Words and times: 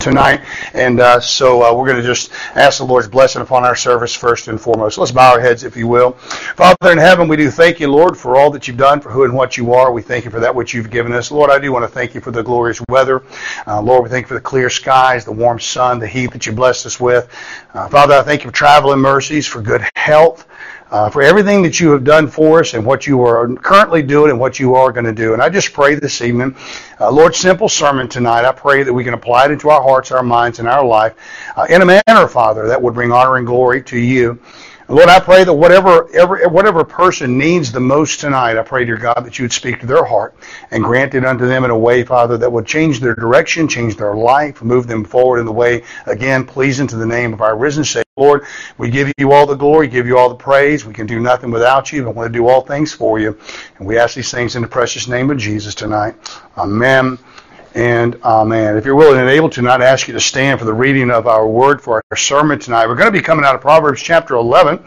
tonight. 0.00 0.40
And 0.74 1.00
uh, 1.00 1.20
so 1.20 1.62
uh, 1.62 1.74
we're 1.74 1.86
going 1.86 2.00
to 2.00 2.06
just 2.06 2.32
ask 2.54 2.78
the 2.78 2.84
Lord's 2.84 3.08
blessing 3.08 3.42
upon 3.42 3.64
our 3.64 3.76
service 3.76 4.14
first 4.14 4.48
and 4.48 4.60
foremost. 4.60 4.98
Let's 4.98 5.12
bow 5.12 5.32
our 5.32 5.40
heads, 5.40 5.62
if 5.62 5.76
you 5.76 5.86
will. 5.86 6.12
Father 6.12 6.90
in 6.90 6.98
heaven, 6.98 7.28
we 7.28 7.36
do 7.36 7.50
thank 7.50 7.78
you, 7.78 7.88
Lord, 7.88 8.16
for 8.16 8.36
all 8.36 8.50
that 8.50 8.66
you've 8.66 8.76
done, 8.76 9.00
for 9.00 9.10
who 9.10 9.24
and 9.24 9.34
what 9.34 9.56
you 9.56 9.72
are. 9.72 9.92
We 9.92 10.02
thank 10.02 10.24
you 10.24 10.30
for 10.30 10.40
that 10.40 10.54
which 10.54 10.74
you've 10.74 10.90
given 10.90 11.12
us. 11.12 11.30
Lord, 11.30 11.50
I 11.50 11.58
do 11.58 11.70
want 11.72 11.84
to 11.84 11.88
thank 11.88 12.14
you 12.14 12.20
for 12.20 12.30
the 12.30 12.42
glorious 12.42 12.80
weather. 12.88 13.22
Uh, 13.66 13.80
Lord, 13.80 14.04
we 14.04 14.08
thank 14.08 14.24
you 14.24 14.28
for 14.28 14.34
the 14.34 14.40
clear 14.40 14.70
skies, 14.70 15.24
the 15.24 15.32
warm 15.32 15.60
sun, 15.60 15.98
the 15.98 16.08
heat 16.08 16.32
that 16.32 16.46
you 16.46 16.52
blessed 16.52 16.86
us 16.86 16.98
with. 16.98 17.28
Uh, 17.74 17.88
Father, 17.88 18.14
I 18.14 18.22
thank 18.22 18.42
you 18.42 18.50
for 18.50 18.56
traveling 18.56 19.00
mercies, 19.00 19.46
for 19.46 19.60
good 19.60 19.82
health 19.94 20.46
uh, 20.90 21.08
for 21.08 21.22
everything 21.22 21.62
that 21.62 21.78
you 21.78 21.90
have 21.90 22.04
done 22.04 22.28
for 22.28 22.60
us 22.60 22.74
and 22.74 22.84
what 22.84 23.06
you 23.06 23.22
are 23.22 23.54
currently 23.56 24.02
doing 24.02 24.30
and 24.30 24.40
what 24.40 24.58
you 24.58 24.74
are 24.74 24.90
going 24.92 25.04
to 25.04 25.12
do. 25.12 25.32
And 25.32 25.42
I 25.42 25.48
just 25.48 25.72
pray 25.72 25.94
this 25.94 26.20
evening, 26.20 26.56
uh, 27.00 27.10
Lord, 27.10 27.34
simple 27.34 27.68
sermon 27.68 28.08
tonight. 28.08 28.44
I 28.44 28.52
pray 28.52 28.82
that 28.82 28.92
we 28.92 29.04
can 29.04 29.14
apply 29.14 29.46
it 29.46 29.50
into 29.52 29.70
our 29.70 29.82
hearts, 29.82 30.10
our 30.10 30.22
minds, 30.22 30.58
and 30.58 30.68
our 30.68 30.84
life 30.84 31.14
uh, 31.56 31.66
in 31.70 31.82
a 31.82 31.86
manner, 31.86 32.26
Father, 32.26 32.66
that 32.66 32.80
would 32.80 32.94
bring 32.94 33.12
honor 33.12 33.36
and 33.36 33.46
glory 33.46 33.82
to 33.84 33.98
you. 33.98 34.38
Lord, 34.90 35.08
I 35.08 35.20
pray 35.20 35.44
that 35.44 35.54
whatever 35.54 36.12
every, 36.12 36.44
whatever 36.48 36.82
person 36.82 37.38
needs 37.38 37.70
the 37.70 37.78
most 37.78 38.18
tonight, 38.18 38.58
I 38.58 38.62
pray, 38.62 38.84
dear 38.84 38.96
God, 38.96 39.20
that 39.24 39.38
you 39.38 39.44
would 39.44 39.52
speak 39.52 39.78
to 39.80 39.86
their 39.86 40.04
heart 40.04 40.34
and 40.72 40.82
grant 40.82 41.14
it 41.14 41.24
unto 41.24 41.46
them 41.46 41.62
in 41.62 41.70
a 41.70 41.78
way, 41.78 42.02
Father, 42.02 42.36
that 42.38 42.50
would 42.50 42.66
change 42.66 42.98
their 42.98 43.14
direction, 43.14 43.68
change 43.68 43.96
their 43.96 44.16
life, 44.16 44.62
move 44.62 44.88
them 44.88 45.04
forward 45.04 45.38
in 45.38 45.46
the 45.46 45.52
way, 45.52 45.84
again, 46.06 46.44
pleasing 46.44 46.88
to 46.88 46.96
the 46.96 47.06
name 47.06 47.32
of 47.32 47.40
our 47.40 47.56
risen 47.56 47.84
Savior. 47.84 48.02
Lord, 48.16 48.44
we 48.78 48.90
give 48.90 49.12
you 49.16 49.30
all 49.30 49.46
the 49.46 49.54
glory, 49.54 49.86
give 49.86 50.08
you 50.08 50.18
all 50.18 50.28
the 50.28 50.34
praise. 50.34 50.84
We 50.84 50.92
can 50.92 51.06
do 51.06 51.20
nothing 51.20 51.52
without 51.52 51.92
you. 51.92 52.02
But 52.02 52.16
want 52.16 52.32
to 52.32 52.36
do 52.36 52.48
all 52.48 52.62
things 52.62 52.92
for 52.92 53.20
you. 53.20 53.38
And 53.78 53.86
we 53.86 53.96
ask 53.96 54.16
these 54.16 54.32
things 54.32 54.56
in 54.56 54.62
the 54.62 54.68
precious 54.68 55.06
name 55.06 55.30
of 55.30 55.38
Jesus 55.38 55.72
tonight. 55.72 56.16
Amen 56.58 57.16
and 57.74 58.16
uh, 58.16 58.40
amen. 58.40 58.76
If 58.76 58.84
you're 58.84 58.96
willing 58.96 59.20
and 59.20 59.28
able 59.28 59.48
to, 59.50 59.62
not 59.62 59.82
ask 59.82 60.08
you 60.08 60.14
to 60.14 60.20
stand 60.20 60.58
for 60.58 60.64
the 60.64 60.74
reading 60.74 61.10
of 61.10 61.26
our 61.26 61.46
word 61.46 61.80
for 61.80 62.02
our 62.10 62.16
sermon 62.16 62.58
tonight. 62.58 62.86
We're 62.86 62.96
going 62.96 63.12
to 63.12 63.18
be 63.18 63.22
coming 63.22 63.44
out 63.44 63.54
of 63.54 63.60
Proverbs 63.60 64.02
chapter 64.02 64.34
11. 64.34 64.78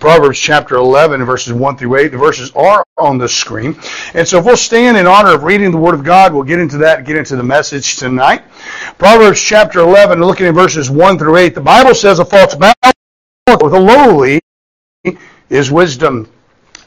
Proverbs 0.00 0.38
chapter 0.38 0.76
11, 0.76 1.24
verses 1.24 1.52
1 1.52 1.76
through 1.76 1.96
8. 1.96 2.08
The 2.08 2.18
verses 2.18 2.50
are 2.56 2.84
on 2.98 3.18
the 3.18 3.28
screen. 3.28 3.76
And 4.14 4.26
so 4.26 4.38
if 4.38 4.44
we'll 4.44 4.56
stand 4.56 4.96
in 4.96 5.06
honor 5.06 5.34
of 5.34 5.44
reading 5.44 5.70
the 5.70 5.78
word 5.78 5.94
of 5.94 6.04
God, 6.04 6.32
we'll 6.32 6.42
get 6.42 6.58
into 6.58 6.78
that, 6.78 7.04
get 7.04 7.16
into 7.16 7.36
the 7.36 7.42
message 7.42 7.96
tonight. 7.96 8.42
Proverbs 8.98 9.40
chapter 9.40 9.80
11, 9.80 10.20
looking 10.20 10.46
at 10.46 10.54
verses 10.54 10.90
1 10.90 11.18
through 11.18 11.36
8, 11.36 11.54
the 11.54 11.60
Bible 11.60 11.94
says 11.94 12.18
a 12.18 12.24
false 12.24 12.58
mouth 12.58 12.74
with 13.60 13.74
a 13.74 13.78
lowly 13.78 14.40
is 15.48 15.70
wisdom. 15.70 16.28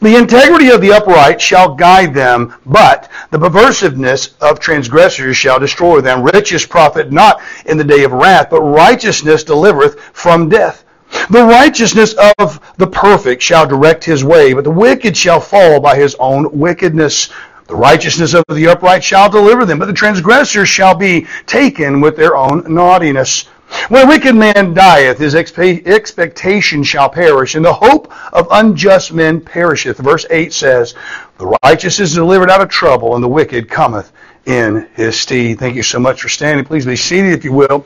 The 0.01 0.17
integrity 0.17 0.69
of 0.69 0.81
the 0.81 0.91
upright 0.91 1.41
shall 1.41 1.73
guide 1.73 2.13
them, 2.13 2.53
but 2.65 3.09
the 3.31 3.39
perversiveness 3.39 4.35
of 4.41 4.59
transgressors 4.59 5.37
shall 5.37 5.59
destroy 5.59 6.01
them. 6.01 6.21
Riches 6.21 6.65
profit 6.65 7.11
not 7.11 7.41
in 7.65 7.77
the 7.77 7.83
day 7.83 8.03
of 8.03 8.11
wrath, 8.11 8.49
but 8.49 8.61
righteousness 8.61 9.43
delivereth 9.43 9.99
from 10.13 10.49
death. 10.49 10.83
The 11.29 11.43
righteousness 11.43 12.13
of 12.39 12.59
the 12.77 12.87
perfect 12.87 13.41
shall 13.41 13.65
direct 13.65 14.03
his 14.03 14.23
way, 14.23 14.53
but 14.53 14.65
the 14.65 14.71
wicked 14.71 15.15
shall 15.15 15.39
fall 15.39 15.79
by 15.79 15.95
his 15.95 16.15
own 16.19 16.49
wickedness. 16.57 17.29
The 17.67 17.75
righteousness 17.75 18.33
of 18.33 18.43
the 18.49 18.67
upright 18.67 19.03
shall 19.03 19.29
deliver 19.29 19.65
them, 19.65 19.79
but 19.79 19.85
the 19.85 19.93
transgressors 19.93 20.69
shall 20.69 20.93
be 20.93 21.25
taken 21.47 22.01
with 22.01 22.17
their 22.17 22.35
own 22.35 22.63
naughtiness. 22.67 23.45
When 23.89 24.05
a 24.05 24.07
wicked 24.07 24.35
man 24.35 24.73
dieth, 24.73 25.17
his 25.17 25.35
expectation 25.35 26.83
shall 26.83 27.09
perish, 27.09 27.55
and 27.55 27.65
the 27.65 27.73
hope 27.73 28.11
of 28.33 28.47
unjust 28.51 29.13
men 29.13 29.41
perisheth. 29.41 29.97
Verse 29.97 30.25
8 30.29 30.53
says, 30.53 30.95
The 31.37 31.57
righteous 31.63 31.99
is 31.99 32.13
delivered 32.13 32.49
out 32.49 32.61
of 32.61 32.69
trouble, 32.69 33.15
and 33.15 33.23
the 33.23 33.27
wicked 33.27 33.69
cometh 33.69 34.11
in 34.45 34.87
his 34.93 35.19
stead. 35.19 35.59
Thank 35.59 35.75
you 35.75 35.83
so 35.83 35.99
much 35.99 36.21
for 36.21 36.29
standing. 36.29 36.65
Please 36.65 36.85
be 36.85 36.95
seated, 36.95 37.33
if 37.33 37.43
you 37.43 37.53
will. 37.53 37.85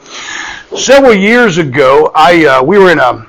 Several 0.75 1.13
years 1.13 1.57
ago, 1.57 2.11
I 2.13 2.45
uh, 2.45 2.63
we 2.63 2.77
were 2.77 2.91
in 2.91 2.99
a 2.99 3.25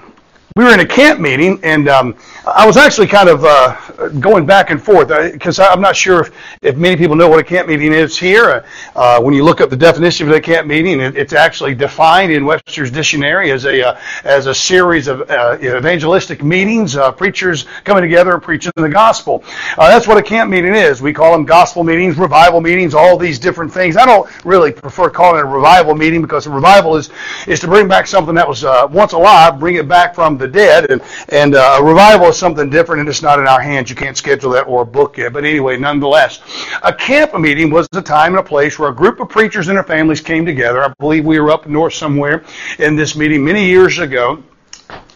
we 0.56 0.64
were 0.64 0.74
in 0.74 0.80
a 0.80 0.86
camp 0.86 1.20
meeting, 1.20 1.60
and 1.62 1.88
um, 1.88 2.16
I 2.44 2.66
was 2.66 2.76
actually 2.76 3.06
kind 3.06 3.28
of 3.28 3.44
uh, 3.44 4.08
going 4.18 4.46
back 4.46 4.70
and 4.70 4.82
forth 4.82 5.08
because 5.32 5.60
I'm 5.60 5.80
not 5.80 5.94
sure 5.94 6.22
if, 6.22 6.32
if 6.60 6.76
many 6.76 6.96
people 6.96 7.14
know 7.14 7.28
what 7.28 7.38
a 7.38 7.44
camp 7.44 7.68
meeting 7.68 7.92
is 7.92 8.18
here. 8.18 8.64
Uh, 8.96 9.20
when 9.20 9.32
you 9.32 9.44
look 9.44 9.60
up 9.60 9.70
the 9.70 9.76
definition 9.76 10.28
of 10.28 10.34
a 10.34 10.40
camp 10.40 10.66
meeting, 10.66 10.98
it, 10.98 11.16
it's 11.16 11.32
actually 11.34 11.76
defined 11.76 12.32
in 12.32 12.44
Webster's 12.44 12.90
dictionary 12.90 13.52
as 13.52 13.64
a 13.64 13.90
uh, 13.90 14.00
as 14.24 14.46
a 14.46 14.54
series 14.54 15.06
of 15.06 15.30
uh, 15.30 15.56
evangelistic 15.62 16.42
meetings, 16.42 16.96
uh, 16.96 17.12
preachers 17.12 17.66
coming 17.84 18.02
together 18.02 18.34
and 18.34 18.42
preaching 18.42 18.72
the 18.74 18.88
gospel. 18.88 19.44
Uh, 19.78 19.88
that's 19.88 20.08
what 20.08 20.16
a 20.16 20.22
camp 20.22 20.50
meeting 20.50 20.74
is. 20.74 21.00
We 21.00 21.12
call 21.12 21.30
them 21.30 21.44
gospel 21.44 21.84
meetings, 21.84 22.18
revival 22.18 22.60
meetings, 22.60 22.92
all 22.92 23.16
these 23.16 23.38
different 23.38 23.72
things. 23.72 23.96
I 23.96 24.04
don't 24.04 24.28
really 24.44 24.72
prefer 24.72 25.10
calling 25.10 25.38
it 25.38 25.42
a 25.42 25.48
revival 25.48 25.94
meeting 25.94 26.22
because 26.22 26.48
a 26.48 26.50
revival 26.50 26.96
is 26.96 27.08
is 27.46 27.60
to 27.60 27.68
bring 27.68 27.86
back 27.86 28.08
something 28.08 28.34
that 28.34 28.48
was 28.48 28.64
once 28.90 29.12
alive, 29.12 29.60
bring 29.60 29.76
it 29.76 29.86
back 29.86 30.12
from 30.12 30.39
the 30.40 30.48
dead. 30.48 30.90
And, 30.90 31.00
and 31.28 31.54
uh, 31.54 31.78
a 31.78 31.84
revival 31.84 32.26
is 32.26 32.36
something 32.36 32.68
different, 32.68 33.00
and 33.00 33.08
it's 33.08 33.22
not 33.22 33.38
in 33.38 33.46
our 33.46 33.60
hands. 33.60 33.90
You 33.90 33.96
can't 33.96 34.16
schedule 34.16 34.50
that 34.50 34.66
or 34.66 34.84
book 34.84 35.18
it. 35.18 35.32
But 35.32 35.44
anyway, 35.44 35.76
nonetheless, 35.76 36.40
a 36.82 36.92
camp 36.92 37.38
meeting 37.38 37.70
was 37.70 37.86
a 37.92 38.02
time 38.02 38.32
and 38.32 38.40
a 38.40 38.48
place 38.48 38.78
where 38.78 38.90
a 38.90 38.94
group 38.94 39.20
of 39.20 39.28
preachers 39.28 39.68
and 39.68 39.76
their 39.76 39.84
families 39.84 40.20
came 40.20 40.44
together. 40.44 40.82
I 40.82 40.92
believe 40.98 41.24
we 41.24 41.38
were 41.38 41.50
up 41.50 41.66
north 41.66 41.94
somewhere 41.94 42.44
in 42.78 42.96
this 42.96 43.14
meeting 43.14 43.44
many 43.44 43.66
years 43.66 43.98
ago. 43.98 44.42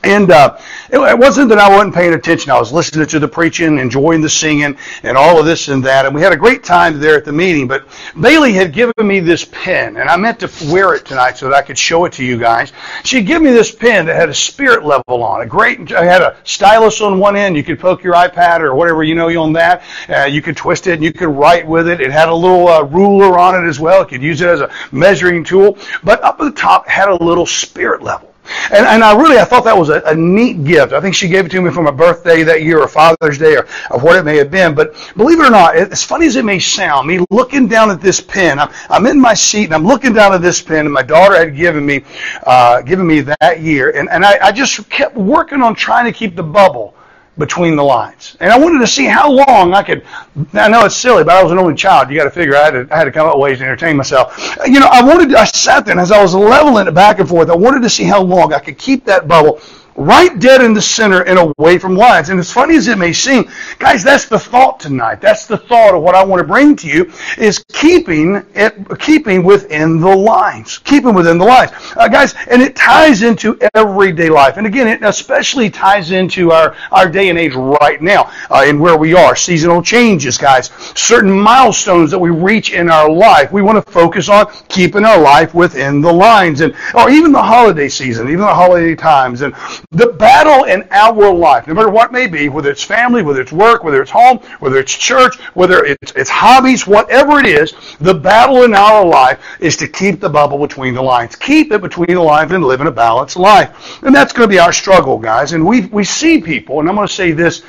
And 0.04 0.30
uh, 0.30 0.58
it, 0.90 0.98
it, 0.98 1.18
wasn't 1.18 1.48
that 1.48 1.58
I 1.58 1.68
wasn't 1.68 1.94
paying 1.94 2.14
attention. 2.14 2.50
I 2.50 2.58
was 2.58 2.72
listening 2.72 3.06
to 3.06 3.18
the 3.18 3.28
preaching, 3.28 3.78
enjoying 3.78 4.20
the 4.20 4.28
singing, 4.28 4.76
and 5.02 5.16
all 5.16 5.38
of 5.38 5.46
this 5.46 5.68
and 5.68 5.82
that. 5.84 6.06
And 6.06 6.14
we 6.14 6.20
had 6.20 6.32
a 6.32 6.36
great 6.36 6.62
time 6.62 7.00
there 7.00 7.16
at 7.16 7.24
the 7.24 7.32
meeting. 7.32 7.66
But 7.66 7.86
Bailey 8.20 8.52
had 8.52 8.72
given 8.72 8.94
me 9.02 9.20
this 9.20 9.44
pen, 9.44 9.96
and 9.96 10.08
I 10.08 10.16
meant 10.16 10.40
to 10.40 10.50
wear 10.70 10.94
it 10.94 11.04
tonight 11.04 11.38
so 11.38 11.48
that 11.48 11.54
I 11.54 11.62
could 11.62 11.78
show 11.78 12.04
it 12.04 12.12
to 12.14 12.24
you 12.24 12.38
guys. 12.38 12.72
She 13.04 13.22
given 13.22 13.44
me 13.44 13.52
this 13.52 13.74
pen 13.74 14.06
that 14.06 14.16
had 14.16 14.28
a 14.28 14.34
spirit 14.34 14.84
level 14.84 15.22
on 15.22 15.42
it. 15.42 15.48
Great. 15.48 15.92
I 15.92 16.04
had 16.04 16.22
a 16.22 16.36
stylus 16.44 17.00
on 17.00 17.18
one 17.18 17.36
end. 17.36 17.56
You 17.56 17.64
could 17.64 17.80
poke 17.80 18.02
your 18.02 18.14
iPad 18.14 18.60
or 18.60 18.74
whatever 18.74 19.02
you 19.02 19.14
know 19.14 19.24
on 19.40 19.52
that. 19.54 19.82
Uh, 20.08 20.24
you 20.24 20.42
could 20.42 20.56
twist 20.56 20.86
it 20.86 20.94
and 20.94 21.02
you 21.02 21.12
could 21.12 21.28
write 21.28 21.66
with 21.66 21.88
it. 21.88 22.00
It 22.00 22.12
had 22.12 22.28
a 22.28 22.34
little 22.34 22.68
uh, 22.68 22.82
ruler 22.82 23.38
on 23.38 23.54
it 23.54 23.66
as 23.66 23.80
well. 23.80 24.02
You 24.02 24.06
could 24.06 24.22
use 24.22 24.40
it 24.40 24.48
as 24.48 24.60
a 24.60 24.70
measuring 24.92 25.44
tool. 25.44 25.78
But 26.02 26.22
up 26.22 26.40
at 26.40 26.44
the 26.44 26.60
top 26.60 26.86
had 26.86 27.08
a 27.08 27.24
little 27.24 27.46
spirit 27.46 28.02
level. 28.02 28.33
And, 28.70 28.86
and 28.86 29.02
I 29.02 29.16
really, 29.16 29.38
I 29.38 29.44
thought 29.44 29.64
that 29.64 29.76
was 29.76 29.88
a, 29.88 30.02
a, 30.06 30.14
neat 30.14 30.64
gift. 30.64 30.92
I 30.92 31.00
think 31.00 31.14
she 31.14 31.28
gave 31.28 31.46
it 31.46 31.50
to 31.50 31.62
me 31.62 31.70
for 31.70 31.82
my 31.82 31.90
birthday 31.90 32.42
that 32.42 32.62
year 32.62 32.78
or 32.78 32.88
Father's 32.88 33.38
Day 33.38 33.56
or, 33.56 33.66
or 33.90 34.00
what 34.00 34.16
it 34.16 34.24
may 34.24 34.36
have 34.36 34.50
been. 34.50 34.74
But 34.74 34.94
believe 35.16 35.40
it 35.40 35.46
or 35.46 35.50
not, 35.50 35.76
as 35.76 36.02
funny 36.02 36.26
as 36.26 36.36
it 36.36 36.44
may 36.44 36.58
sound, 36.58 37.08
me 37.08 37.24
looking 37.30 37.68
down 37.68 37.90
at 37.90 38.00
this 38.00 38.20
pen, 38.20 38.58
I'm, 38.58 38.70
I'm 38.90 39.06
in 39.06 39.18
my 39.18 39.34
seat 39.34 39.64
and 39.64 39.74
I'm 39.74 39.86
looking 39.86 40.12
down 40.12 40.34
at 40.34 40.42
this 40.42 40.60
pen 40.60 40.84
and 40.86 40.92
my 40.92 41.02
daughter 41.02 41.36
had 41.36 41.56
given 41.56 41.86
me, 41.86 42.04
uh, 42.46 42.82
given 42.82 43.06
me 43.06 43.20
that 43.20 43.60
year. 43.60 43.90
And, 43.90 44.10
and 44.10 44.24
I, 44.24 44.38
I 44.46 44.52
just 44.52 44.88
kept 44.90 45.16
working 45.16 45.62
on 45.62 45.74
trying 45.74 46.04
to 46.04 46.12
keep 46.12 46.36
the 46.36 46.42
bubble 46.42 46.94
between 47.38 47.76
the 47.76 47.82
lines. 47.82 48.36
And 48.40 48.52
I 48.52 48.58
wanted 48.58 48.78
to 48.78 48.86
see 48.86 49.06
how 49.06 49.30
long 49.30 49.74
I 49.74 49.82
could. 49.82 50.04
I 50.52 50.68
know 50.68 50.84
it's 50.84 50.96
silly, 50.96 51.24
but 51.24 51.34
I 51.34 51.42
was 51.42 51.52
an 51.52 51.58
only 51.58 51.74
child. 51.74 52.10
You 52.10 52.16
got 52.16 52.24
to 52.24 52.30
figure 52.30 52.56
I 52.56 52.64
had 52.64 52.70
to, 52.70 52.94
I 52.94 52.98
had 52.98 53.04
to 53.04 53.12
come 53.12 53.26
up 53.26 53.34
with 53.34 53.42
ways 53.42 53.58
to 53.58 53.64
entertain 53.64 53.96
myself. 53.96 54.56
You 54.66 54.80
know, 54.80 54.88
I 54.90 55.02
wanted. 55.02 55.34
I 55.34 55.44
sat 55.44 55.84
there 55.84 55.92
and 55.92 56.00
as 56.00 56.12
I 56.12 56.22
was 56.22 56.34
leveling 56.34 56.86
it 56.86 56.94
back 56.94 57.18
and 57.18 57.28
forth. 57.28 57.50
I 57.50 57.56
wanted 57.56 57.82
to 57.82 57.90
see 57.90 58.04
how 58.04 58.22
long 58.22 58.52
I 58.52 58.58
could 58.58 58.78
keep 58.78 59.04
that 59.06 59.26
bubble 59.26 59.60
right 59.96 60.38
dead 60.38 60.62
in 60.62 60.74
the 60.74 60.82
center 60.82 61.22
and 61.22 61.38
away 61.58 61.78
from 61.78 61.96
lines. 61.96 62.28
And 62.28 62.40
as 62.40 62.52
funny 62.52 62.76
as 62.76 62.88
it 62.88 62.98
may 62.98 63.12
seem, 63.12 63.50
guys, 63.78 64.02
that's 64.02 64.26
the 64.26 64.38
thought 64.38 64.80
tonight. 64.80 65.20
That's 65.20 65.46
the 65.46 65.56
thought 65.56 65.94
of 65.94 66.02
what 66.02 66.14
I 66.14 66.24
want 66.24 66.40
to 66.40 66.46
bring 66.46 66.76
to 66.76 66.88
you 66.88 67.12
is 67.38 67.64
keeping 67.72 68.44
it, 68.54 68.98
keeping 68.98 69.44
within 69.44 70.00
the 70.00 70.14
lines, 70.14 70.78
keeping 70.78 71.14
within 71.14 71.38
the 71.38 71.44
lines, 71.44 71.70
uh, 71.96 72.08
guys. 72.08 72.34
And 72.50 72.60
it 72.62 72.76
ties 72.76 73.22
into 73.22 73.58
everyday 73.74 74.28
life. 74.28 74.56
And 74.56 74.66
again, 74.66 74.88
it 74.88 75.02
especially 75.02 75.70
ties 75.70 76.10
into 76.10 76.52
our 76.52 76.74
our 76.90 77.08
day 77.08 77.28
and 77.28 77.38
age 77.38 77.54
right 77.54 78.00
now, 78.00 78.30
uh, 78.50 78.64
in 78.66 78.78
where 78.78 78.96
we 78.96 79.14
are, 79.14 79.36
seasonal 79.36 79.82
changes, 79.82 80.38
guys, 80.38 80.68
certain 80.94 81.30
milestones 81.30 82.10
that 82.10 82.18
we 82.18 82.30
reach 82.30 82.72
in 82.72 82.90
our 82.90 83.10
life. 83.10 83.52
We 83.52 83.62
want 83.62 83.84
to 83.84 83.92
focus 83.92 84.28
on 84.28 84.46
keeping 84.68 85.04
our 85.04 85.20
life 85.20 85.54
within 85.54 86.00
the 86.00 86.12
lines, 86.12 86.60
and 86.60 86.74
or 86.94 87.10
even 87.10 87.32
the 87.32 87.42
holiday 87.42 87.88
season, 87.88 88.28
even 88.28 88.40
the 88.40 88.54
holiday 88.54 88.94
times, 88.94 89.42
and 89.42 89.54
the 89.94 90.08
battle 90.08 90.64
in 90.64 90.86
our 90.90 91.32
life, 91.32 91.66
no 91.66 91.74
matter 91.74 91.88
what 91.88 92.12
may 92.12 92.26
be, 92.26 92.48
whether 92.48 92.70
it's 92.70 92.82
family, 92.82 93.22
whether 93.22 93.40
it's 93.40 93.52
work, 93.52 93.84
whether 93.84 94.02
it's 94.02 94.10
home, 94.10 94.38
whether 94.58 94.78
it's 94.78 94.96
church, 94.96 95.40
whether 95.54 95.84
it's, 95.84 96.12
it's 96.12 96.30
hobbies, 96.30 96.86
whatever 96.86 97.38
it 97.38 97.46
is, 97.46 97.74
the 98.00 98.14
battle 98.14 98.64
in 98.64 98.74
our 98.74 99.04
life 99.04 99.40
is 99.60 99.76
to 99.76 99.88
keep 99.88 100.20
the 100.20 100.28
bubble 100.28 100.58
between 100.58 100.94
the 100.94 101.02
lines. 101.02 101.36
Keep 101.36 101.72
it 101.72 101.80
between 101.80 102.14
the 102.14 102.20
lines 102.20 102.50
and 102.52 102.64
live 102.64 102.80
in 102.80 102.88
a 102.88 102.92
balanced 102.92 103.36
life. 103.36 104.02
And 104.02 104.14
that's 104.14 104.32
going 104.32 104.48
to 104.48 104.52
be 104.52 104.58
our 104.58 104.72
struggle, 104.72 105.18
guys. 105.18 105.52
And 105.52 105.64
we, 105.64 105.86
we 105.86 106.04
see 106.04 106.40
people, 106.40 106.80
and 106.80 106.88
I'm 106.88 106.96
going 106.96 107.06
to 107.06 107.14
say 107.14 107.32
this, 107.32 107.62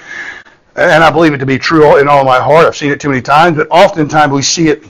and 0.75 1.03
I 1.03 1.11
believe 1.11 1.33
it 1.33 1.37
to 1.37 1.45
be 1.45 1.59
true 1.59 1.97
in 1.99 2.07
all 2.07 2.25
my 2.25 2.39
heart. 2.39 2.65
I've 2.65 2.75
seen 2.75 2.91
it 2.91 2.99
too 2.99 3.09
many 3.09 3.21
times, 3.21 3.57
but 3.57 3.67
oftentimes 3.69 4.33
we 4.33 4.41
see 4.41 4.67
it 4.69 4.83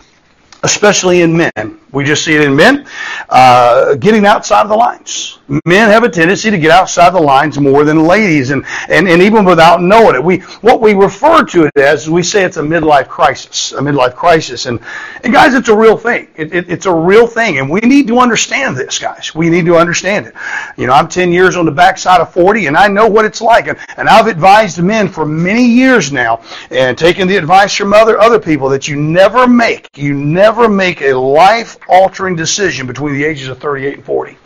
especially 0.64 1.22
in 1.22 1.38
men. 1.38 1.80
We 1.96 2.04
just 2.04 2.26
see 2.26 2.36
it 2.36 2.42
in 2.42 2.58
men 2.58 2.86
uh, 3.30 3.96
getting 3.96 4.26
outside 4.26 4.64
of 4.64 4.70
the 4.70 4.76
lines. 4.76 5.40
Men 5.64 5.90
have 5.90 6.04
a 6.04 6.10
tendency 6.10 6.52
to 6.52 6.58
get 6.58 6.72
outside 6.72 7.12
the 7.12 7.22
lines 7.22 7.58
more 7.58 7.86
than 7.86 8.04
ladies, 8.04 8.50
and, 8.50 8.66
and, 8.90 9.08
and 9.08 9.22
even 9.22 9.46
without 9.46 9.82
knowing 9.82 10.16
it. 10.16 10.24
We 10.24 10.40
what 10.60 10.82
we 10.82 10.94
refer 10.94 11.44
to 11.46 11.66
it 11.66 11.78
as 11.78 12.10
we 12.10 12.22
say 12.24 12.44
it's 12.44 12.58
a 12.58 12.62
midlife 12.62 13.08
crisis, 13.08 13.72
a 13.72 13.80
midlife 13.80 14.16
crisis, 14.16 14.66
and 14.66 14.80
and 15.24 15.32
guys, 15.32 15.54
it's 15.54 15.70
a 15.70 15.76
real 15.76 15.98
thing. 15.98 16.28
It, 16.36 16.54
it, 16.54 16.70
it's 16.70 16.86
a 16.86 16.94
real 16.94 17.28
thing, 17.28 17.60
and 17.60 17.70
we 17.70 17.80
need 17.80 18.08
to 18.08 18.20
understand 18.20 18.76
this, 18.76 19.00
guys. 19.00 19.34
We 19.34 19.50
need 19.50 19.66
to 19.68 19.78
understand 19.78 20.26
it. 20.28 20.34
You 20.78 20.88
know, 20.88 20.94
I'm 20.94 21.08
10 21.08 21.32
years 21.32 21.56
on 21.56 21.66
the 21.66 21.72
backside 21.72 22.20
of 22.20 22.34
40, 22.34 22.66
and 22.66 22.76
I 22.76 22.88
know 22.88 23.08
what 23.08 23.24
it's 23.24 23.40
like, 23.40 23.68
and, 23.68 23.78
and 23.98 24.10
I've 24.10 24.28
advised 24.28 24.82
men 24.82 25.08
for 25.08 25.26
many 25.26 25.66
years 25.66 26.12
now, 26.12 26.42
and 26.72 26.98
taken 26.98 27.28
the 27.28 27.38
advice 27.38 27.74
from 27.74 27.94
other 27.94 28.20
other 28.20 28.40
people 28.40 28.68
that 28.70 28.88
you 28.88 28.98
never 28.98 29.48
make, 29.48 29.90
you 29.96 30.14
never 30.14 30.68
make 30.68 31.02
a 31.02 31.14
life 31.14 31.78
altering 31.88 32.36
decision 32.36 32.88
between 32.88 33.14
the 33.14 33.24
ages 33.24 33.48
of 33.48 33.60
38 33.60 33.96
and 33.96 34.06
40. 34.06 34.32
You 34.32 34.38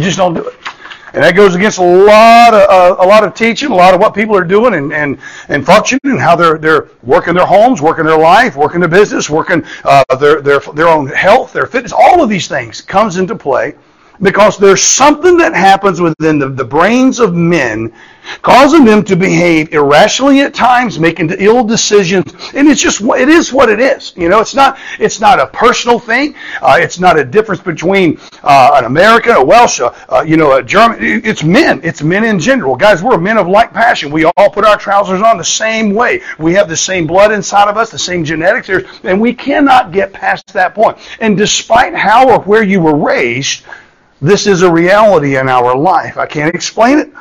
just 0.00 0.16
don't 0.16 0.34
do 0.34 0.46
it. 0.46 0.54
And 1.14 1.22
that 1.22 1.36
goes 1.36 1.54
against 1.54 1.78
a 1.78 1.82
lot 1.82 2.54
of 2.54 2.70
uh, 2.70 2.96
a 3.04 3.06
lot 3.06 3.22
of 3.22 3.34
teaching, 3.34 3.70
a 3.70 3.74
lot 3.74 3.92
of 3.92 4.00
what 4.00 4.14
people 4.14 4.34
are 4.34 4.44
doing 4.44 4.74
and 4.74 4.94
and, 4.94 5.18
and 5.48 5.64
functioning, 5.64 6.00
and 6.04 6.20
how 6.20 6.34
they're 6.36 6.56
they're 6.56 6.88
working 7.02 7.34
their 7.34 7.44
homes, 7.44 7.82
working 7.82 8.06
their 8.06 8.18
life, 8.18 8.56
working 8.56 8.80
their 8.80 8.88
business, 8.88 9.28
working 9.28 9.62
uh, 9.84 10.02
their 10.16 10.40
their 10.40 10.60
their 10.60 10.88
own 10.88 11.08
health, 11.08 11.52
their 11.52 11.66
fitness. 11.66 11.92
All 11.92 12.22
of 12.22 12.30
these 12.30 12.48
things 12.48 12.80
comes 12.80 13.18
into 13.18 13.34
play 13.34 13.74
because 14.22 14.56
there's 14.56 14.82
something 14.82 15.36
that 15.38 15.54
happens 15.54 16.00
within 16.00 16.38
the, 16.38 16.48
the 16.48 16.64
brains 16.64 17.18
of 17.18 17.34
men 17.34 17.92
causing 18.40 18.84
them 18.84 19.02
to 19.04 19.16
behave 19.16 19.72
irrationally 19.72 20.40
at 20.40 20.54
times, 20.54 20.98
making 20.98 21.30
ill 21.38 21.64
decisions, 21.64 22.32
and 22.54 22.68
it's 22.68 22.80
just 22.80 23.00
it 23.00 23.28
is 23.28 23.52
what 23.52 23.68
it 23.68 23.80
is. 23.80 24.14
You 24.16 24.28
know, 24.28 24.40
it's 24.40 24.54
not 24.54 24.78
it's 24.98 25.20
not 25.20 25.40
a 25.40 25.46
personal 25.48 25.98
thing. 25.98 26.34
Uh, 26.60 26.78
it's 26.80 26.98
not 26.98 27.18
a 27.18 27.24
difference 27.24 27.60
between 27.60 28.18
uh, 28.42 28.72
an 28.74 28.84
American, 28.84 29.32
a 29.32 29.44
Welsh, 29.44 29.80
uh, 29.80 30.24
you 30.26 30.36
know, 30.36 30.56
a 30.56 30.62
German. 30.62 30.98
It's 31.00 31.42
men. 31.42 31.80
It's 31.82 32.02
men 32.02 32.24
in 32.24 32.38
general, 32.38 32.76
guys. 32.76 33.02
We're 33.02 33.18
men 33.18 33.38
of 33.38 33.48
like 33.48 33.72
passion. 33.72 34.12
We 34.12 34.24
all 34.24 34.50
put 34.50 34.64
our 34.64 34.78
trousers 34.78 35.20
on 35.20 35.36
the 35.36 35.44
same 35.44 35.94
way. 35.94 36.22
We 36.38 36.54
have 36.54 36.68
the 36.68 36.76
same 36.76 37.06
blood 37.06 37.32
inside 37.32 37.68
of 37.68 37.76
us, 37.76 37.90
the 37.90 37.98
same 37.98 38.24
genetics, 38.24 38.70
and 39.02 39.20
we 39.20 39.34
cannot 39.34 39.92
get 39.92 40.12
past 40.12 40.52
that 40.52 40.74
point. 40.74 40.98
And 41.20 41.36
despite 41.36 41.94
how 41.94 42.30
or 42.30 42.40
where 42.40 42.62
you 42.62 42.80
were 42.80 42.96
raised, 42.96 43.64
this 44.22 44.46
is 44.46 44.62
a 44.62 44.72
reality 44.72 45.36
in 45.36 45.48
our 45.48 45.76
life. 45.76 46.16
I 46.16 46.26
can't 46.26 46.54
explain 46.54 46.98
it. 46.98 47.12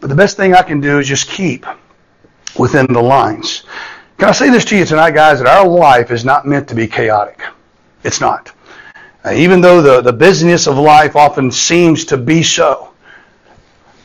But 0.00 0.08
the 0.08 0.16
best 0.16 0.36
thing 0.36 0.54
I 0.54 0.62
can 0.62 0.80
do 0.80 0.98
is 0.98 1.06
just 1.06 1.28
keep 1.28 1.66
within 2.58 2.86
the 2.92 3.02
lines. 3.02 3.64
Can 4.18 4.30
I 4.30 4.32
say 4.32 4.50
this 4.50 4.64
to 4.66 4.76
you 4.76 4.84
tonight, 4.84 5.12
guys, 5.12 5.38
that 5.38 5.46
our 5.46 5.68
life 5.68 6.10
is 6.10 6.24
not 6.24 6.46
meant 6.46 6.68
to 6.68 6.74
be 6.74 6.86
chaotic? 6.86 7.42
It's 8.02 8.20
not. 8.20 8.52
Uh, 9.24 9.32
even 9.32 9.60
though 9.60 9.82
the, 9.82 10.00
the 10.00 10.12
busyness 10.12 10.66
of 10.66 10.78
life 10.78 11.16
often 11.16 11.50
seems 11.50 12.04
to 12.06 12.16
be 12.16 12.42
so, 12.42 12.92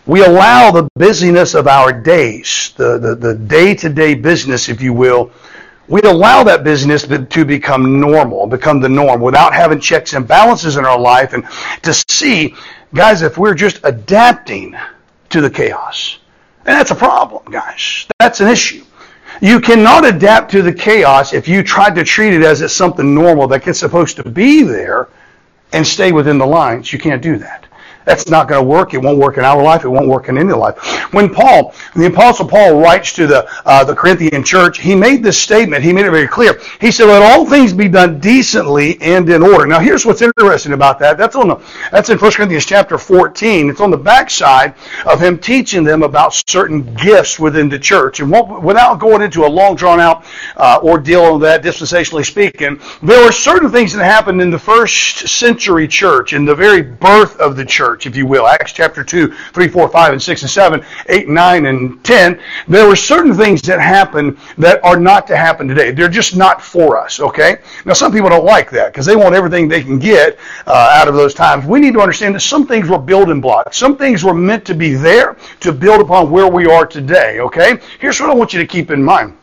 we 0.06 0.24
allow 0.26 0.72
the 0.72 0.90
busyness 0.96 1.54
of 1.54 1.68
our 1.68 1.94
days, 1.94 2.74
the, 2.76 2.98
the, 2.98 3.36
day-to-day 3.36 4.16
business, 4.16 4.68
if 4.68 4.82
you 4.82 4.94
will, 4.94 5.32
we 5.88 6.02
allow 6.02 6.44
that 6.44 6.64
business 6.64 7.04
to 7.04 7.46
become 7.46 8.00
normal, 8.00 8.48
become 8.48 8.80
the 8.80 8.90
norm, 8.90 9.22
without 9.22 9.54
having 9.54 9.80
checks 9.80 10.14
and 10.14 10.28
balances 10.28 10.78
in 10.78 10.86
our 10.86 11.00
life, 11.00 11.34
and 11.34 11.46
to 11.82 11.94
see, 12.10 12.56
guys, 12.94 13.22
if 13.22 13.38
we're 13.38 13.56
just 13.56 13.80
adapting 13.84 14.76
to 15.30 15.42
the 15.42 15.50
chaos. 15.50 16.20
And 16.66 16.78
that's 16.78 16.92
a 16.92 16.96
problem, 16.96 17.44
guys. 17.52 18.08
That's 18.20 18.40
an 18.40 18.48
issue. 18.48 18.86
You 19.42 19.60
cannot 19.60 20.06
adapt 20.06 20.52
to 20.52 20.62
the 20.62 20.74
chaos 20.74 21.34
if 21.34 21.48
you 21.48 21.64
try 21.64 21.90
to 21.90 22.04
treat 22.04 22.34
it 22.34 22.44
as 22.44 22.62
it's 22.62 22.76
something 22.76 23.16
normal 23.16 23.48
that 23.48 23.64
gets 23.64 23.80
supposed 23.80 24.18
to 24.18 24.30
be 24.30 24.62
there 24.62 25.10
and 25.74 25.86
stay 25.86 26.12
within 26.12 26.38
the 26.38 26.46
lines. 26.46 26.94
You 26.94 27.00
can't 27.00 27.22
do 27.22 27.38
that. 27.38 27.61
That's 28.12 28.30
not 28.30 28.50
going 28.50 28.62
to 28.62 28.68
work. 28.68 28.94
It 28.94 28.98
won't 28.98 29.20
work 29.20 29.38
in 29.38 29.46
our 29.46 29.64
life. 29.64 29.86
It 29.86 29.88
won't 29.88 30.10
work 30.10 30.28
in 30.28 30.38
any 30.38 30.52
life. 30.52 30.78
When 31.14 31.34
Paul, 31.34 31.74
the 31.96 32.08
Apostle 32.08 32.46
Paul 32.46 32.82
writes 32.82 33.14
to 33.14 33.26
the, 33.26 33.50
uh, 33.66 33.86
the 33.86 33.96
Corinthian 33.96 34.44
church, 34.44 34.80
he 34.80 34.96
made 34.96 35.24
this 35.24 35.40
statement. 35.40 35.82
He 35.82 35.94
made 35.94 36.06
it 36.06 36.12
very 36.12 36.28
clear. 36.28 36.60
He 36.82 36.92
said, 36.92 37.06
let 37.06 37.22
all 37.22 37.46
things 37.46 37.72
be 37.72 37.88
done 37.88 38.20
decently 38.20 39.02
and 39.02 39.30
in 39.30 39.42
order. 39.42 39.66
Now 39.66 39.80
here's 39.80 40.06
what's 40.06 40.22
interesting 40.22 40.74
about 40.74 41.00
that. 41.00 41.18
That's 41.18 41.38
on 41.38 41.48
the, 41.48 41.56
that's 41.90 42.10
in 42.10 42.18
1 42.18 42.32
Corinthians 42.34 42.66
chapter 42.66 42.98
14. 42.98 43.70
It's 43.70 43.80
on 43.80 43.92
the 43.92 43.98
backside 43.98 44.76
of 45.06 45.22
him 45.22 45.40
teaching 45.40 45.86
them 45.86 46.04
about 46.04 46.34
certain 46.34 46.94
gifts 46.96 47.40
within 47.40 47.70
the 47.70 47.80
church. 47.80 48.20
And 48.20 48.30
without 48.30 49.00
going 49.00 49.22
into 49.22 49.46
a 49.46 49.48
long 49.48 49.78
drawn 49.78 50.02
out 50.02 50.26
uh, 50.58 50.82
ordeal 50.84 51.24
on 51.24 51.40
that, 51.42 51.64
dispensationally 51.64 52.26
speaking, 52.26 52.78
there 53.02 53.24
were 53.24 53.32
certain 53.32 53.72
things 53.72 53.94
that 53.94 54.04
happened 54.04 54.42
in 54.42 54.50
the 54.50 54.60
first 54.60 55.30
century 55.30 55.88
church, 55.88 56.34
in 56.34 56.44
the 56.44 56.54
very 56.54 56.82
birth 56.82 57.40
of 57.40 57.56
the 57.56 57.64
church 57.64 58.01
church, 58.02 58.12
if 58.12 58.18
you 58.18 58.26
will. 58.26 58.48
Acts 58.48 58.74
chapter 58.74 59.04
2, 59.04 59.32
3, 59.32 59.68
4, 59.68 59.90
5, 59.90 60.14
and 60.14 60.22
6, 60.22 60.42
and 60.42 60.52
7, 60.52 60.86
8, 61.08 61.30
9, 61.30 61.66
and 61.66 62.04
10. 62.04 62.42
There 62.68 62.88
were 62.88 62.96
certain 62.96 63.34
things 63.34 63.62
that 63.64 63.80
happened 63.80 64.38
that 64.58 64.84
are 64.84 65.00
not 65.00 65.28
to 65.28 65.38
happen 65.38 65.68
today. 65.68 65.92
They're 65.92 66.10
just 66.10 66.36
not 66.36 66.62
for 66.62 66.98
us, 66.98 67.20
okay? 67.20 67.58
Now, 67.86 67.94
some 67.94 68.12
people 68.12 68.30
don't 68.30 68.46
like 68.46 68.72
that 68.72 68.92
because 68.92 69.06
they 69.06 69.16
want 69.16 69.36
everything 69.36 69.68
they 69.68 69.84
can 69.84 70.00
get 70.00 70.38
uh, 70.68 70.90
out 70.94 71.08
of 71.08 71.16
those 71.16 71.34
times. 71.34 71.66
We 71.66 71.80
need 71.80 71.94
to 71.94 72.02
understand 72.02 72.36
that 72.36 72.42
some 72.42 72.66
things 72.66 72.90
were 72.90 73.00
building 73.00 73.42
blocks. 73.42 73.78
Some 73.78 73.98
things 73.98 74.24
were 74.24 74.34
meant 74.34 74.66
to 74.66 74.74
be 74.74 74.94
there 74.94 75.38
to 75.62 75.72
build 75.72 76.02
upon 76.02 76.32
where 76.32 76.48
we 76.48 76.66
are 76.66 76.86
today, 76.86 77.40
okay? 77.40 77.80
Here's 78.00 78.20
what 78.20 78.30
I 78.30 78.34
want 78.34 78.54
you 78.54 78.60
to 78.60 78.68
keep 78.68 78.92
in 78.92 79.04
mind 79.04 79.38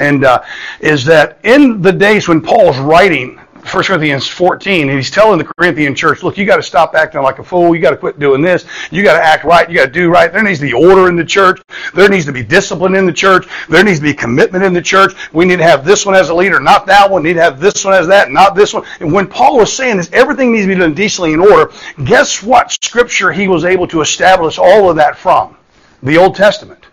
and 0.00 0.24
uh, 0.24 0.40
is 0.78 1.04
that 1.04 1.38
in 1.42 1.82
the 1.82 1.92
days 1.92 2.28
when 2.28 2.40
Paul's 2.40 2.78
writing 2.78 3.40
1 3.68 3.84
Corinthians 3.84 4.26
14, 4.26 4.88
and 4.88 4.96
he's 4.96 5.10
telling 5.10 5.38
the 5.38 5.44
Corinthian 5.58 5.94
church, 5.94 6.22
look, 6.22 6.38
you 6.38 6.46
got 6.46 6.56
to 6.56 6.62
stop 6.62 6.94
acting 6.94 7.22
like 7.22 7.38
a 7.38 7.44
fool. 7.44 7.74
You 7.74 7.80
got 7.80 7.90
to 7.90 7.96
quit 7.96 8.18
doing 8.18 8.40
this. 8.40 8.64
You 8.90 9.02
got 9.02 9.18
to 9.18 9.22
act 9.22 9.44
right. 9.44 9.68
You 9.68 9.76
got 9.76 9.86
to 9.86 9.92
do 9.92 10.08
right. 10.10 10.32
There 10.32 10.42
needs 10.42 10.60
to 10.60 10.66
be 10.66 10.72
order 10.72 11.08
in 11.08 11.16
the 11.16 11.24
church. 11.24 11.60
There 11.94 12.08
needs 12.08 12.24
to 12.26 12.32
be 12.32 12.42
discipline 12.42 12.94
in 12.94 13.06
the 13.06 13.12
church. 13.12 13.46
There 13.68 13.84
needs 13.84 13.98
to 13.98 14.04
be 14.04 14.14
commitment 14.14 14.64
in 14.64 14.72
the 14.72 14.82
church. 14.82 15.14
We 15.32 15.44
need 15.44 15.56
to 15.56 15.64
have 15.64 15.84
this 15.84 16.06
one 16.06 16.14
as 16.14 16.30
a 16.30 16.34
leader, 16.34 16.60
not 16.60 16.86
that 16.86 17.10
one. 17.10 17.22
We 17.22 17.30
need 17.30 17.34
to 17.34 17.42
have 17.42 17.60
this 17.60 17.84
one 17.84 17.94
as 17.94 18.06
that, 18.08 18.30
not 18.30 18.54
this 18.54 18.72
one. 18.72 18.84
And 19.00 19.12
when 19.12 19.26
Paul 19.26 19.58
was 19.58 19.72
saying 19.72 19.98
this, 19.98 20.10
everything 20.12 20.52
needs 20.52 20.64
to 20.64 20.74
be 20.74 20.80
done 20.80 20.94
decently 20.94 21.32
in 21.32 21.40
order. 21.40 21.72
Guess 22.04 22.42
what 22.42 22.72
scripture 22.84 23.32
he 23.32 23.48
was 23.48 23.64
able 23.64 23.86
to 23.88 24.00
establish 24.00 24.58
all 24.58 24.88
of 24.88 24.96
that 24.96 25.16
from? 25.16 25.56
The 26.02 26.16
Old 26.16 26.34
Testament. 26.34 26.87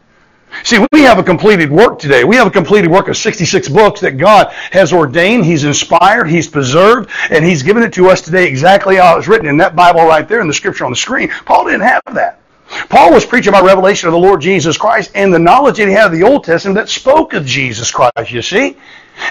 See, 0.64 0.84
we 0.92 1.02
have 1.02 1.20
a 1.20 1.24
completed 1.24 1.70
work 1.70 2.00
today. 2.00 2.24
We 2.24 2.36
have 2.38 2.48
a 2.48 2.52
completed 2.52 2.90
work 2.90 3.08
of 3.08 3.18
66 3.18 3.70
books 3.70 4.02
that 4.02 4.18
God 4.18 4.52
has 4.72 4.94
ordained, 4.94 5.46
He's 5.46 5.64
inspired, 5.64 6.28
He's 6.28 6.48
preserved, 6.48 7.10
and 7.30 7.44
He's 7.44 7.64
given 7.64 7.84
it 7.84 7.94
to 7.94 8.10
us 8.10 8.22
today 8.22 8.48
exactly 8.48 8.96
how 8.96 9.18
it's 9.18 9.28
written 9.28 9.48
in 9.48 9.58
that 9.58 9.76
Bible 9.76 10.06
right 10.06 10.28
there 10.28 10.42
in 10.42 10.48
the 10.48 10.54
scripture 10.54 10.86
on 10.86 10.92
the 10.92 10.98
screen. 10.98 11.30
Paul 11.46 11.66
didn't 11.66 11.82
have 11.82 12.02
that. 12.14 12.40
Paul 12.90 13.12
was 13.12 13.26
preaching 13.26 13.50
about 13.50 13.64
revelation 13.64 14.08
of 14.08 14.14
the 14.14 14.20
Lord 14.20 14.42
Jesus 14.42 14.78
Christ 14.78 15.12
and 15.16 15.34
the 15.34 15.40
knowledge 15.40 15.78
that 15.78 15.88
he 15.88 15.94
had 15.94 16.08
of 16.08 16.12
the 16.12 16.24
Old 16.24 16.44
Testament 16.44 16.76
that 16.76 16.90
spoke 16.90 17.34
of 17.34 17.46
Jesus 17.46 17.92
Christ, 17.92 18.32
you 18.32 18.42
see. 18.42 18.78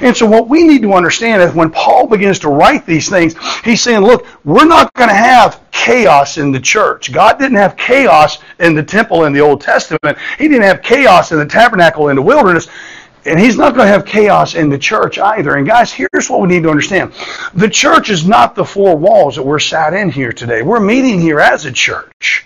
And 0.01 0.17
so 0.17 0.27
what 0.27 0.49
we 0.49 0.65
need 0.65 0.83
to 0.83 0.93
understand 0.95 1.43
is 1.43 1.55
when 1.55 1.71
Paul 1.71 2.07
begins 2.07 2.39
to 2.41 2.49
write 2.49 2.87
these 2.87 3.09
things, 3.09 3.35
he's 3.65 3.83
saying, 3.83 4.01
look, 4.01 4.27
we're 4.45 4.65
not 4.65 4.93
going 4.95 5.11
to 5.11 5.15
have 5.15 5.61
chaos 5.71 6.39
in 6.39 6.53
the 6.53 6.61
church. 6.61 7.13
God 7.13 7.39
didn't 7.39 7.59
have 7.59 7.77
chaos 7.77 8.39
in 8.61 8.75
the 8.75 8.83
temple 8.83 9.25
in 9.25 9.33
the 9.33 9.41
Old 9.41 9.61
Testament. 9.61 10.19
He 10.39 10.49
didn't 10.49 10.63
have 10.63 10.83
chaos 10.83 11.33
in 11.33 11.39
the 11.39 11.47
tabernacle 11.47 12.09
in 12.09 12.17
the 12.17 12.23
wilderness. 12.23 12.69
And 13.27 13.41
he's 13.41 13.57
not 13.57 13.75
going 13.75 13.87
to 13.87 13.93
have 13.93 14.05
chaos 14.05 14.55
in 14.55 14.69
the 14.69 14.79
church 14.79 15.19
either. 15.19 15.57
And 15.57 15.67
guys, 15.67 15.93
here's 15.93 16.29
what 16.29 16.41
we 16.41 16.49
need 16.49 16.63
to 16.65 16.71
understand. 16.71 17.13
The 17.55 17.69
church 17.69 18.11
is 18.11 18.27
not 18.27 18.55
the 18.55 18.65
four 18.65 18.97
walls 18.97 19.37
that 19.37 19.43
we're 19.43 19.59
sat 19.59 19.95
in 19.95 20.11
here 20.11 20.33
today. 20.33 20.63
We're 20.63 20.81
meeting 20.81 21.21
here 21.21 21.41
as 21.41 21.65
a 21.65 21.73
church. 21.73 22.45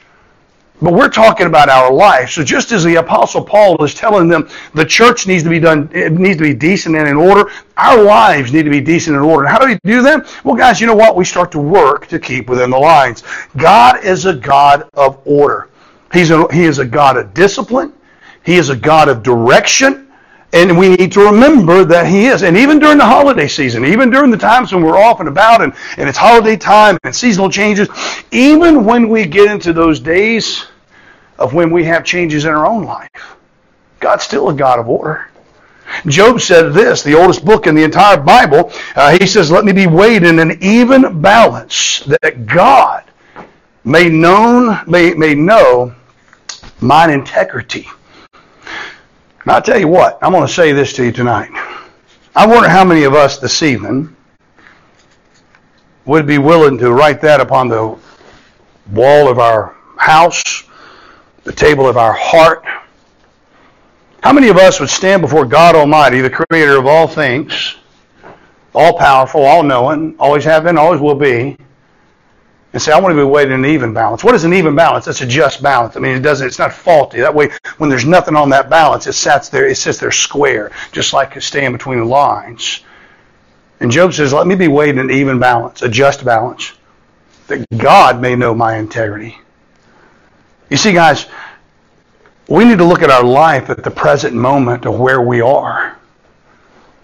But 0.81 0.93
we're 0.93 1.09
talking 1.09 1.47
about 1.47 1.69
our 1.69 1.93
life. 1.93 2.31
So 2.31 2.45
just 2.45 2.71
as 2.71 2.85
the 2.85 2.97
apostle 2.97 3.43
Paul 3.43 3.83
is 3.83 3.95
telling 3.95 4.29
them 4.29 4.49
the 4.75 4.85
church 4.85 5.27
needs 5.27 5.43
to 5.43 5.51
be 5.51 5.59
done, 5.59 5.91
it 5.93 6.13
needs 6.13 6.37
to 6.37 6.45
be 6.45 6.55
decent 6.55 6.95
and 6.95 7.09
in 7.09 7.17
order, 7.17 7.51
our 7.77 8.03
lives 8.03 8.53
need 8.53 8.63
to 8.63 8.71
be 8.71 8.81
decent 8.81 9.17
and 9.17 9.25
in 9.25 9.31
order. 9.31 9.49
How 9.49 9.59
do 9.59 9.67
we 9.67 9.79
do 9.85 10.03
that? 10.03 10.33
Well, 10.45 10.55
guys, 10.55 10.81
you 10.81 10.87
know 10.87 10.95
what? 10.95 11.17
We 11.17 11.25
start 11.25 11.51
to 11.53 11.59
work 11.59 12.07
to 12.09 12.19
keep 12.19 12.49
within 12.49 12.71
the 12.71 12.79
lines. 12.79 13.25
God 13.57 14.05
is 14.05 14.25
a 14.27 14.35
God 14.35 14.89
of 14.95 15.21
order. 15.25 15.69
He's 16.13 16.31
a, 16.31 16.47
he 16.53 16.63
is 16.65 16.79
a 16.79 16.87
God 16.87 17.17
of 17.17 17.35
discipline. 17.35 17.93
He 18.45 18.57
is 18.57 18.71
a 18.71 18.77
God 18.77 19.09
of 19.09 19.23
direction. 19.23 20.08
And 20.53 20.79
we 20.79 20.89
need 20.97 21.13
to 21.13 21.21
remember 21.21 21.85
that 21.85 22.07
He 22.07 22.27
is. 22.27 22.43
And 22.43 22.57
even 22.57 22.79
during 22.79 22.99
the 22.99 23.05
holiday 23.05 23.49
season, 23.49 23.85
even 23.85 24.11
during 24.11 24.31
the 24.31 24.37
times 24.39 24.73
when 24.73 24.83
we're 24.83 24.99
off 24.99 25.21
and 25.21 25.29
about 25.29 25.63
and, 25.63 25.75
and 25.99 26.09
it's 26.09 26.17
holiday 26.17 26.57
time 26.57 26.97
and 27.05 27.15
seasonal 27.15 27.51
changes, 27.51 27.89
even 28.31 28.85
when 28.85 29.09
we 29.09 29.27
get 29.27 29.51
into 29.51 29.73
those 29.73 30.01
days 30.01 30.67
of 31.39 31.53
when 31.53 31.71
we 31.71 31.85
have 31.85 32.03
changes 32.05 32.47
in 32.47 32.51
our 32.51 32.67
own 32.67 32.85
life, 32.85 33.37
God's 34.01 34.25
still 34.25 34.49
a 34.49 34.55
God 34.55 34.79
of 34.79 34.89
order. 34.89 35.29
Job 36.07 36.41
said 36.41 36.73
this, 36.73 37.03
the 37.03 37.15
oldest 37.15 37.45
book 37.45 37.67
in 37.67 37.75
the 37.75 37.83
entire 37.83 38.19
Bible. 38.19 38.73
Uh, 38.95 39.17
he 39.19 39.27
says, 39.27 39.51
Let 39.51 39.65
me 39.65 39.73
be 39.73 39.87
weighed 39.87 40.23
in 40.23 40.39
an 40.39 40.59
even 40.63 41.21
balance, 41.21 42.01
that 42.23 42.47
God 42.47 43.05
may, 43.85 44.09
known, 44.09 44.81
may, 44.87 45.15
may 45.15 45.35
know 45.35 45.95
mine 46.81 47.11
integrity 47.11 47.89
now, 49.49 49.55
I'll 49.55 49.63
tell 49.63 49.79
you 49.79 49.89
what, 49.89 50.19
I'm 50.21 50.33
going 50.33 50.47
to 50.47 50.53
say 50.53 50.73
this 50.73 50.93
to 50.93 51.05
you 51.07 51.11
tonight. 51.11 51.49
I 52.37 52.47
wonder 52.47 52.69
how 52.69 52.85
many 52.85 53.05
of 53.05 53.15
us 53.15 53.39
this 53.39 53.63
evening 53.63 54.15
would 56.05 56.27
be 56.27 56.37
willing 56.37 56.77
to 56.77 56.93
write 56.93 57.23
that 57.23 57.41
upon 57.41 57.69
the 57.69 57.99
wall 58.93 59.27
of 59.27 59.39
our 59.39 59.75
house, 59.97 60.65
the 61.45 61.53
table 61.53 61.89
of 61.89 61.97
our 61.97 62.13
heart? 62.13 62.63
How 64.23 64.35
many 64.35 64.49
of 64.49 64.59
us 64.59 64.81
would 64.81 64.91
stand 64.91 65.23
before 65.23 65.47
God 65.47 65.75
Almighty, 65.75 66.21
the 66.21 66.29
creator 66.29 66.77
of 66.77 66.87
all 66.87 67.07
things, 67.07 67.77
all 68.75 68.99
powerful, 68.99 69.45
all 69.45 69.63
knowing, 69.63 70.15
always 70.19 70.45
have 70.45 70.65
been, 70.65 70.77
always 70.77 71.01
will 71.01 71.15
be, 71.15 71.57
and 72.73 72.83
say, 72.83 72.93
I 72.93 73.01
want 73.01 73.13
to 73.13 73.17
be 73.17 73.25
weighed 73.25 73.49
in 73.49 73.65
an 73.65 73.71
even 73.71 73.95
balance. 73.95 74.23
What 74.23 74.35
is 74.35 74.45
an 74.45 74.53
even 74.53 74.77
balance? 74.77 75.07
That's 75.07 75.23
a 75.23 75.27
just 75.27 75.63
balance. 75.63 75.97
I 75.97 76.01
mean, 76.01 76.17
it 76.17 76.21
doesn't, 76.21 76.47
it's 76.47 76.59
not 76.59 76.73
faulty. 76.73 77.21
That 77.21 77.35
way, 77.35 77.51
when 77.79 77.89
there's 77.89 78.05
nothing 78.05 78.37
on 78.37 78.51
that 78.51 78.69
balance, 78.69 79.07
it 79.07 79.15
sits 79.15 79.49
there, 79.49 79.67
it 79.67 79.77
sits 79.77 79.99
there 79.99 80.13
square, 80.13 80.71
just 80.93 81.13
like 81.13 81.41
staying 81.41 81.73
between 81.73 81.99
the 81.99 82.05
lines. 82.05 82.81
And 83.81 83.91
Job 83.91 84.13
says, 84.13 84.33
let 84.33 84.47
me 84.47 84.55
be 84.55 84.69
weighed 84.69 84.91
in 84.91 84.99
an 84.99 85.11
even 85.11 85.39
balance, 85.39 85.83
a 85.83 85.89
just 85.89 86.25
balance, 86.25 86.73
that 87.47 87.65
God 87.77 88.21
may 88.21 88.37
know 88.37 88.55
my 88.55 88.77
integrity. 88.77 89.39
You 90.69 90.77
see, 90.77 90.93
guys, 90.93 91.27
we 92.49 92.65
need 92.65 92.79
to 92.79 92.85
look 92.85 93.03
at 93.03 93.11
our 93.11 93.25
life 93.25 93.71
at 93.71 93.83
the 93.83 93.91
present 93.91 94.35
moment 94.35 94.85
of 94.85 94.99
where 94.99 95.23
we 95.23 95.41
are. 95.41 95.97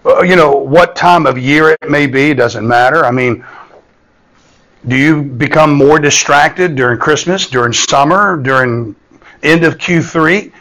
You 0.05 0.35
know, 0.35 0.51
what 0.55 0.95
time 0.95 1.25
of 1.25 1.37
year 1.39 1.69
it 1.71 1.89
may 1.89 2.05
be 2.05 2.35
doesn't 2.35 2.67
matter. 2.67 3.05
I 3.05 3.11
mean, 3.11 3.43
do 4.87 4.95
you 4.95 5.23
become 5.23 5.73
more 5.73 5.99
distracted 5.99 6.75
during 6.75 6.99
Christmas, 6.99 7.47
during 7.47 7.73
summer, 7.73 8.37
during 8.37 8.95
end 9.41 9.63
of 9.63 9.77
Q3? 9.77 10.51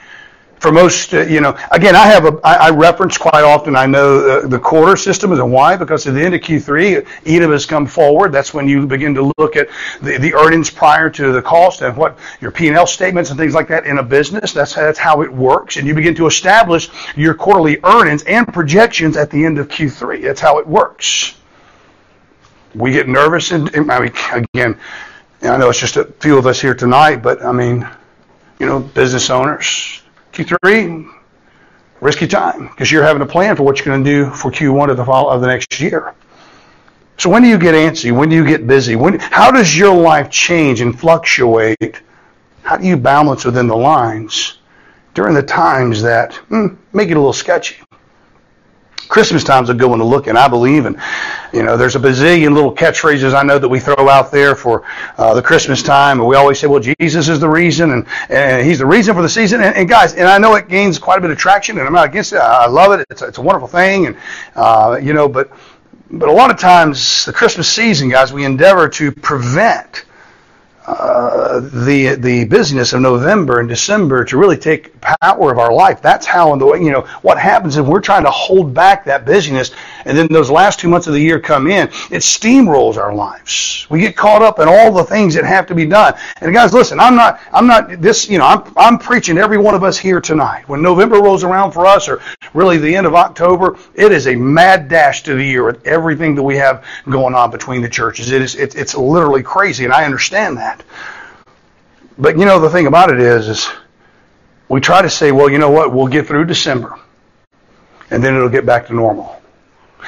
For 0.60 0.72
most, 0.72 1.12
uh, 1.12 1.20
you 1.26 1.42
know, 1.42 1.54
again, 1.72 1.94
I 1.94 2.06
have 2.06 2.24
a, 2.24 2.40
I, 2.42 2.54
I 2.54 2.70
reference 2.70 3.18
quite 3.18 3.44
often. 3.44 3.76
I 3.76 3.84
know 3.84 4.40
the, 4.40 4.48
the 4.48 4.58
quarter 4.58 4.96
system 4.96 5.30
is 5.32 5.38
a 5.38 5.44
why 5.44 5.76
because 5.76 6.06
at 6.06 6.14
the 6.14 6.22
end 6.22 6.34
of 6.34 6.40
Q3, 6.40 7.06
EDIM 7.24 7.52
has 7.52 7.66
come 7.66 7.86
forward. 7.86 8.32
That's 8.32 8.54
when 8.54 8.66
you 8.66 8.86
begin 8.86 9.14
to 9.14 9.30
look 9.36 9.56
at 9.56 9.68
the, 10.00 10.16
the 10.16 10.32
earnings 10.32 10.70
prior 10.70 11.10
to 11.10 11.32
the 11.32 11.42
cost 11.42 11.82
and 11.82 11.94
what 11.94 12.18
your 12.40 12.50
P&L 12.50 12.86
statements 12.86 13.28
and 13.28 13.38
things 13.38 13.52
like 13.52 13.68
that 13.68 13.84
in 13.84 13.98
a 13.98 14.02
business. 14.02 14.54
That's 14.54 14.74
that's 14.74 14.98
how 14.98 15.20
it 15.20 15.30
works, 15.30 15.76
and 15.76 15.86
you 15.86 15.92
begin 15.92 16.14
to 16.14 16.26
establish 16.26 16.88
your 17.14 17.34
quarterly 17.34 17.78
earnings 17.84 18.22
and 18.22 18.50
projections 18.50 19.18
at 19.18 19.30
the 19.30 19.44
end 19.44 19.58
of 19.58 19.68
Q3. 19.68 20.22
That's 20.22 20.40
how 20.40 20.58
it 20.60 20.66
works 20.66 21.34
we 22.74 22.92
get 22.92 23.08
nervous, 23.08 23.50
and 23.50 23.70
I 23.90 24.00
mean, 24.00 24.12
again, 24.32 24.78
I 25.42 25.56
know 25.56 25.70
it's 25.70 25.80
just 25.80 25.96
a 25.96 26.04
few 26.04 26.38
of 26.38 26.46
us 26.46 26.60
here 26.60 26.74
tonight, 26.74 27.16
but 27.16 27.44
I 27.44 27.52
mean, 27.52 27.88
you 28.58 28.66
know, 28.66 28.80
business 28.80 29.30
owners, 29.30 30.02
Q3, 30.32 31.10
risky 32.00 32.26
time 32.26 32.68
because 32.68 32.92
you're 32.92 33.02
having 33.02 33.22
a 33.22 33.26
plan 33.26 33.56
for 33.56 33.62
what 33.62 33.78
you're 33.78 33.86
going 33.86 34.04
to 34.04 34.10
do 34.10 34.30
for 34.30 34.50
Q1 34.50 34.90
of 34.90 34.96
the 34.96 35.04
fall 35.04 35.30
of 35.30 35.40
the 35.40 35.46
next 35.46 35.80
year. 35.80 36.14
So 37.16 37.30
when 37.30 37.42
do 37.42 37.48
you 37.48 37.58
get 37.58 37.74
antsy? 37.74 38.14
When 38.14 38.28
do 38.28 38.36
you 38.36 38.46
get 38.46 38.66
busy? 38.66 38.96
When, 38.96 39.18
how 39.18 39.50
does 39.50 39.76
your 39.76 39.94
life 39.94 40.30
change 40.30 40.80
and 40.80 40.98
fluctuate? 40.98 42.02
How 42.62 42.76
do 42.76 42.86
you 42.86 42.96
balance 42.96 43.44
within 43.44 43.68
the 43.68 43.76
lines 43.76 44.58
during 45.14 45.34
the 45.34 45.42
times 45.42 46.02
that 46.02 46.34
hmm, 46.34 46.74
make 46.92 47.10
it 47.10 47.16
a 47.16 47.20
little 47.20 47.32
sketchy? 47.32 47.76
Christmas 49.08 49.44
time's 49.44 49.70
a 49.70 49.74
good 49.74 49.88
one 49.88 49.98
to 49.98 50.04
look 50.04 50.28
at. 50.28 50.36
I 50.36 50.48
believe, 50.48 50.86
and 50.86 51.00
you 51.52 51.62
know, 51.62 51.76
there's 51.76 51.96
a 51.96 52.00
bazillion 52.00 52.54
little 52.54 52.74
catchphrases 52.74 53.34
I 53.34 53.42
know 53.42 53.58
that 53.58 53.68
we 53.68 53.80
throw 53.80 54.08
out 54.08 54.30
there 54.30 54.54
for 54.54 54.84
uh, 55.16 55.34
the 55.34 55.42
Christmas 55.42 55.82
time, 55.82 56.18
and 56.20 56.28
we 56.28 56.36
always 56.36 56.58
say, 56.58 56.66
"Well, 56.66 56.80
Jesus 56.80 57.28
is 57.28 57.40
the 57.40 57.48
reason, 57.48 57.90
and, 57.90 58.06
and 58.28 58.66
He's 58.66 58.78
the 58.78 58.86
reason 58.86 59.14
for 59.14 59.22
the 59.22 59.28
season." 59.28 59.62
And, 59.62 59.76
and, 59.76 59.88
guys, 59.88 60.14
and 60.14 60.26
I 60.26 60.38
know 60.38 60.54
it 60.54 60.68
gains 60.68 60.98
quite 60.98 61.18
a 61.18 61.20
bit 61.20 61.30
of 61.30 61.38
traction, 61.38 61.78
and 61.78 61.86
I'm 61.86 61.92
not 61.92 62.06
against 62.06 62.32
it. 62.32 62.38
I 62.38 62.66
love 62.66 62.98
it. 62.98 63.06
It's 63.10 63.22
it's 63.22 63.38
a 63.38 63.42
wonderful 63.42 63.68
thing, 63.68 64.06
and 64.06 64.16
uh, 64.54 64.98
you 65.02 65.12
know, 65.12 65.28
but 65.28 65.50
but 66.10 66.28
a 66.28 66.32
lot 66.32 66.50
of 66.50 66.58
times 66.58 67.24
the 67.24 67.32
Christmas 67.32 67.68
season, 67.68 68.08
guys, 68.08 68.32
we 68.32 68.44
endeavor 68.44 68.88
to 68.88 69.12
prevent 69.12 70.04
the 70.86 72.16
the 72.18 72.44
busyness 72.44 72.92
of 72.92 73.00
November 73.00 73.60
and 73.60 73.68
December 73.68 74.24
to 74.24 74.36
really 74.36 74.56
take 74.56 74.98
power 75.00 75.50
of 75.50 75.58
our 75.58 75.72
life. 75.72 76.02
That's 76.02 76.26
how 76.26 76.52
in 76.52 76.58
the 76.58 76.66
way 76.66 76.82
you 76.82 76.90
know 76.90 77.02
what 77.22 77.38
happens 77.38 77.76
if 77.76 77.86
we're 77.86 78.00
trying 78.00 78.24
to 78.24 78.30
hold 78.30 78.74
back 78.74 79.04
that 79.06 79.24
busyness, 79.24 79.70
and 80.04 80.16
then 80.16 80.26
those 80.28 80.50
last 80.50 80.80
two 80.80 80.88
months 80.88 81.06
of 81.06 81.14
the 81.14 81.20
year 81.20 81.40
come 81.40 81.66
in, 81.66 81.88
it 82.10 82.22
steamrolls 82.22 82.96
our 82.96 83.14
lives. 83.14 83.86
We 83.88 84.00
get 84.00 84.16
caught 84.16 84.42
up 84.42 84.58
in 84.58 84.68
all 84.68 84.92
the 84.92 85.04
things 85.04 85.34
that 85.34 85.44
have 85.44 85.66
to 85.68 85.74
be 85.74 85.86
done. 85.86 86.14
And 86.40 86.52
guys, 86.52 86.72
listen, 86.74 87.00
I'm 87.00 87.14
not 87.14 87.40
I'm 87.52 87.66
not 87.66 88.00
this 88.00 88.28
you 88.28 88.38
know 88.38 88.46
I'm 88.46 88.72
I'm 88.76 88.98
preaching 88.98 89.38
every 89.38 89.58
one 89.58 89.74
of 89.74 89.84
us 89.84 89.98
here 89.98 90.20
tonight. 90.20 90.68
When 90.68 90.82
November 90.82 91.16
rolls 91.16 91.44
around 91.44 91.72
for 91.72 91.86
us, 91.86 92.08
or 92.08 92.20
really 92.52 92.76
the 92.78 92.94
end 92.94 93.06
of 93.06 93.14
October, 93.14 93.78
it 93.94 94.12
is 94.12 94.26
a 94.26 94.36
mad 94.36 94.88
dash 94.88 95.22
to 95.24 95.34
the 95.34 95.44
year 95.44 95.64
with 95.64 95.86
everything 95.86 96.34
that 96.34 96.42
we 96.42 96.56
have 96.56 96.84
going 97.08 97.34
on 97.34 97.50
between 97.50 97.80
the 97.80 97.88
churches. 97.88 98.30
It 98.32 98.42
is 98.42 98.54
it, 98.54 98.74
it's 98.74 98.94
literally 98.94 99.42
crazy, 99.42 99.84
and 99.84 99.92
I 99.92 100.04
understand 100.04 100.58
that 100.58 100.73
that. 100.78 100.86
But 102.18 102.38
you 102.38 102.44
know 102.44 102.60
the 102.60 102.70
thing 102.70 102.86
about 102.86 103.10
it 103.10 103.20
is, 103.20 103.48
is 103.48 103.70
we 104.68 104.80
try 104.80 105.02
to 105.02 105.10
say, 105.10 105.32
well, 105.32 105.50
you 105.50 105.58
know 105.58 105.70
what, 105.70 105.92
we'll 105.92 106.06
get 106.06 106.26
through 106.26 106.44
December, 106.44 106.98
and 108.10 108.22
then 108.22 108.34
it'll 108.34 108.48
get 108.48 108.66
back 108.66 108.86
to 108.88 108.94
normal. 108.94 109.40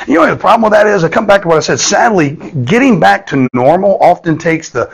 You 0.06 0.14
know 0.14 0.26
the 0.26 0.36
problem 0.36 0.62
with 0.62 0.72
that 0.72 0.86
is, 0.86 1.04
I 1.04 1.08
come 1.08 1.26
back 1.26 1.42
to 1.42 1.48
what 1.48 1.56
I 1.56 1.60
said. 1.60 1.80
Sadly, 1.80 2.36
getting 2.64 3.00
back 3.00 3.26
to 3.28 3.48
normal 3.52 3.98
often 4.00 4.38
takes 4.38 4.70
the 4.70 4.92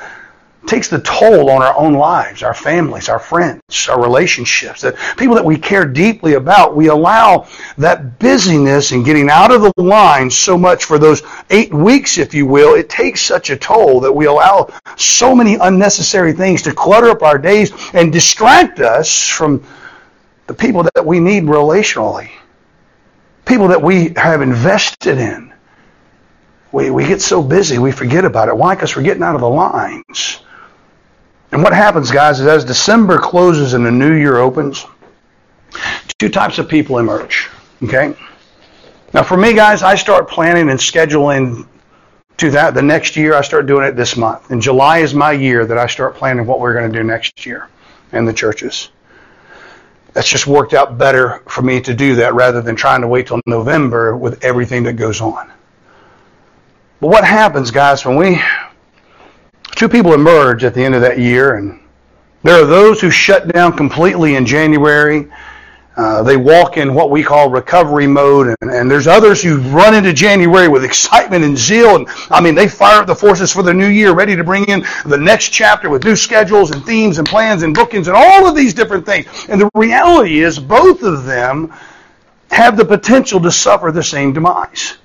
takes 0.67 0.89
the 0.89 1.01
toll 1.01 1.51
on 1.51 1.63
our 1.63 1.77
own 1.77 1.95
lives, 1.95 2.43
our 2.43 2.55
families, 2.55 3.09
our 3.09 3.19
friends, 3.19 3.89
our 3.89 4.01
relationships, 4.01 4.83
the 4.83 4.97
people 5.17 5.35
that 5.35 5.45
we 5.45 5.59
care 5.59 5.85
deeply 5.85 6.35
about, 6.35 6.77
we 6.77 6.87
allow 6.87 7.47
that 7.79 8.19
busyness 8.19 8.93
and 8.93 9.05
getting 9.05 9.29
out 9.29 9.51
of 9.51 9.63
the 9.63 9.73
line 9.77 10.31
so 10.31 10.57
much 10.57 10.85
for 10.85 10.99
those 10.99 11.23
eight 11.51 11.75
weeks, 11.75 12.17
if 12.17 12.33
you 12.33 12.47
will, 12.47 12.75
it 12.75 12.89
takes 12.89 13.21
such 13.23 13.51
a 13.51 13.57
toll 13.57 14.01
that 14.01 14.13
we 14.13 14.27
allow 14.27 14.69
so 14.97 15.35
many 15.35 15.57
unnecessary 15.57 16.33
things 16.33 16.63
to 16.63 16.73
clutter 16.73 17.11
up 17.11 17.23
our 17.23 17.39
days 17.39 17.73
and 17.93 18.13
distract 18.13 18.79
us 18.81 19.29
from 19.29 19.65
the 20.47 20.55
people 20.55 20.85
that 20.95 21.05
we 21.05 21.19
need 21.19 21.45
relationally, 21.45 22.31
people 23.45 23.69
that 23.69 23.83
we 23.83 24.13
have 24.17 24.43
invested 24.43 25.19
in. 25.19 25.53
We, 26.71 26.91
we 26.91 27.07
get 27.07 27.21
so 27.21 27.43
busy, 27.43 27.79
we 27.79 27.93
forget 27.93 28.25
about 28.25 28.49
it. 28.49 28.57
Why? 28.57 28.75
Because 28.75 28.97
we're 28.97 29.03
getting 29.03 29.23
out 29.23 29.35
of 29.35 29.41
the 29.41 29.49
lines. 29.49 30.41
And 31.53 31.63
what 31.63 31.75
happens, 31.75 32.11
guys, 32.11 32.41
is 32.41 32.47
as 32.47 32.65
December 32.65 33.19
closes 33.19 33.75
and 33.75 33.85
the 33.85 33.91
new 33.91 34.15
year 34.15 34.39
opens, 34.39 34.87
two 36.19 36.31
types 36.31 36.59
of 36.59 36.69
people 36.69 36.99
emerge. 36.99 37.49
Okay? 37.83 38.15
Now, 39.13 39.23
for 39.23 39.37
me, 39.37 39.53
guys, 39.53 39.83
I 39.83 39.95
start 39.95 40.29
planning 40.29 40.71
and 40.71 40.81
scheduling 40.81 41.67
to 42.39 42.51
that 42.53 42.73
the 42.73 42.81
next 42.81 43.17
year. 43.17 43.35
I 43.35 43.43
start 43.43 43.67
doing 43.67 43.87
it 43.87 43.97
this 43.97 44.17
month. 44.17 44.51
And 44.51 44.63
July 44.63 44.99
is 44.99 45.13
my 45.13 45.33
year 45.33 45.67
that 45.67 45.77
I 45.77 45.87
start 45.87 46.15
planning 46.15 46.47
what 46.47 46.59
we're 46.59 46.73
going 46.73 46.91
to 46.91 46.99
do 46.99 47.05
next 47.05 47.45
year 47.45 47.69
in 48.13 48.25
the 48.25 48.33
churches. 48.33 48.89
That's 50.15 50.29
just 50.29 50.47
worked 50.47 50.73
out 50.73 50.97
better 50.97 51.43
for 51.49 51.61
me 51.61 51.81
to 51.83 51.93
do 51.93 52.17
that 52.17 52.35
rather 52.35 52.63
than 52.63 52.77
trying 52.77 53.03
to 53.03 53.09
wait 53.09 53.27
till 53.27 53.41
November 53.47 54.17
with 54.17 54.43
everything 54.43 54.85
that 54.85 54.95
goes 54.95 55.21
on. 55.21 55.51
But 57.01 57.09
what 57.09 57.25
happens, 57.25 57.71
guys, 57.71 58.05
when 58.07 58.17
we 58.17 58.41
two 59.75 59.89
people 59.89 60.15
emerge 60.15 60.65
at 60.65 60.75
the 60.75 60.85
end 60.85 60.95
of 60.95 61.01
that 61.01 61.19
year, 61.19 61.57
and 61.57 61.81
there 62.43 62.63
are 62.63 62.67
those 62.67 63.01
who 63.01 63.11
shut 63.11 63.49
down 63.53 63.77
completely 63.77 64.35
in 64.37 64.47
January. 64.47 65.29
Uh, 65.97 66.23
they 66.23 66.39
walk 66.39 66.79
in 66.79 66.95
what 66.95 67.11
we 67.11 67.23
call 67.23 67.51
recovery 67.51 68.07
mode, 68.07 68.57
and, 68.63 68.71
and, 68.71 68.91
there's 68.91 69.07
others 69.07 69.43
who 69.43 69.59
run 69.59 69.95
into 69.95 70.11
January 70.11 70.67
with 70.67 70.85
excitement 70.85 71.45
and 71.45 71.57
zeal, 71.57 71.97
and 71.97 72.09
I 72.31 72.41
mean 72.41 72.55
they 72.55 72.67
fire 72.67 73.01
up 73.01 73.07
the 73.07 73.15
forces 73.15 73.53
for 73.53 73.63
the 73.63 73.75
new 73.75 73.89
year, 73.89 74.15
ready 74.15 74.35
to 74.35 74.43
bring 74.43 74.65
in 74.69 74.87
the 75.05 75.19
next 75.19 75.51
chapter 75.51 75.91
with 75.91 76.03
new 76.05 76.17
schedules 76.17 76.71
and 76.71 76.83
themes 76.87 77.19
and 77.19 77.29
plans 77.29 77.63
and 77.63 77.75
bookings 77.75 78.09
and 78.09 78.17
all 78.17 78.47
of 78.47 78.57
these 78.57 78.73
different 78.73 79.05
things. 79.05 79.27
And 79.51 79.61
the 79.61 79.69
reality 79.75 80.41
is, 80.41 80.59
both 80.59 81.03
of 81.03 81.25
them 81.27 81.75
have 82.51 82.79
the 82.79 82.87
potential 82.87 83.41
to 83.41 83.51
suffer 83.51 83.93
the 83.93 84.03
same 84.03 84.33
demise. 84.33 84.97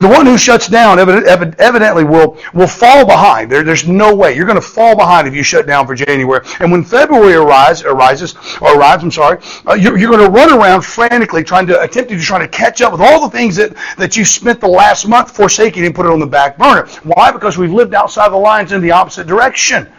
The 0.00 0.08
one 0.08 0.26
who 0.26 0.38
shuts 0.38 0.68
down 0.68 0.98
evidently 1.00 2.04
will, 2.04 2.38
will 2.54 2.68
fall 2.68 3.04
behind. 3.04 3.50
There, 3.50 3.64
there's 3.64 3.86
no 3.86 4.14
way. 4.14 4.36
You're 4.36 4.46
going 4.46 4.60
to 4.60 4.66
fall 4.66 4.96
behind 4.96 5.26
if 5.26 5.34
you 5.34 5.42
shut 5.42 5.66
down 5.66 5.86
for 5.86 5.94
January. 5.94 6.46
And 6.60 6.70
when 6.70 6.84
February 6.84 7.34
arise, 7.34 7.82
arises, 7.82 8.36
or 8.60 8.78
arrives, 8.78 9.02
I'm 9.02 9.10
sorry, 9.10 9.38
uh, 9.66 9.74
you're, 9.74 9.98
you're 9.98 10.10
going 10.10 10.24
to 10.24 10.30
run 10.30 10.52
around 10.52 10.82
frantically 10.82 11.42
trying 11.42 11.66
to, 11.66 11.82
attempting 11.82 12.18
to 12.18 12.24
try 12.24 12.38
to 12.38 12.48
catch 12.48 12.80
up 12.80 12.92
with 12.92 13.00
all 13.00 13.28
the 13.28 13.36
things 13.36 13.56
that, 13.56 13.76
that 13.98 14.16
you 14.16 14.24
spent 14.24 14.60
the 14.60 14.68
last 14.68 15.06
month 15.08 15.34
forsaking 15.34 15.84
and 15.84 15.94
put 15.94 16.06
it 16.06 16.12
on 16.12 16.20
the 16.20 16.26
back 16.26 16.56
burner. 16.56 16.86
Why? 17.02 17.32
Because 17.32 17.58
we've 17.58 17.72
lived 17.72 17.92
outside 17.92 18.30
the 18.30 18.36
lines 18.36 18.72
in 18.72 18.80
the 18.80 18.92
opposite 18.92 19.26
direction. 19.26 19.92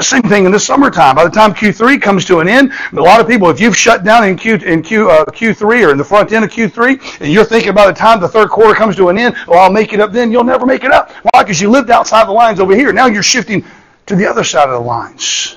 Same 0.00 0.22
thing 0.22 0.44
in 0.44 0.52
the 0.52 0.60
summertime. 0.60 1.16
By 1.16 1.24
the 1.24 1.30
time 1.30 1.54
Q3 1.54 2.00
comes 2.00 2.26
to 2.26 2.40
an 2.40 2.48
end, 2.48 2.72
a 2.92 3.00
lot 3.00 3.20
of 3.20 3.26
people, 3.26 3.48
if 3.48 3.58
you've 3.58 3.76
shut 3.76 4.04
down 4.04 4.28
in 4.28 4.36
Q 4.36 4.56
in 4.56 4.82
Q 4.82 5.10
uh, 5.10 5.24
Q3 5.24 5.86
or 5.86 5.92
in 5.92 5.98
the 5.98 6.04
front 6.04 6.30
end 6.30 6.44
of 6.44 6.50
Q3, 6.50 7.20
and 7.22 7.32
you're 7.32 7.44
thinking 7.44 7.72
by 7.72 7.86
the 7.86 7.92
time 7.94 8.20
the 8.20 8.28
third 8.28 8.50
quarter 8.50 8.74
comes 8.74 8.96
to 8.96 9.08
an 9.08 9.16
end, 9.16 9.34
well, 9.46 9.60
I'll 9.60 9.72
make 9.72 9.94
it 9.94 10.00
up 10.00 10.12
then. 10.12 10.30
You'll 10.30 10.44
never 10.44 10.66
make 10.66 10.84
it 10.84 10.92
up. 10.92 11.10
Why? 11.32 11.42
Because 11.42 11.58
you 11.60 11.70
lived 11.70 11.90
outside 11.90 12.28
the 12.28 12.32
lines 12.32 12.60
over 12.60 12.76
here. 12.76 12.92
Now 12.92 13.06
you're 13.06 13.22
shifting 13.22 13.64
to 14.06 14.14
the 14.14 14.26
other 14.26 14.44
side 14.44 14.68
of 14.68 14.74
the 14.74 14.86
lines. 14.86 15.56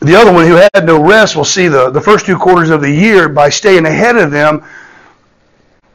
The 0.00 0.14
other 0.14 0.32
one 0.32 0.46
who 0.46 0.56
had 0.56 0.84
no 0.84 1.02
rest 1.02 1.34
will 1.34 1.46
see 1.46 1.66
the, 1.66 1.88
the 1.88 2.00
first 2.00 2.26
two 2.26 2.36
quarters 2.36 2.68
of 2.68 2.82
the 2.82 2.90
year 2.90 3.30
by 3.30 3.48
staying 3.48 3.86
ahead 3.86 4.18
of 4.18 4.30
them 4.30 4.62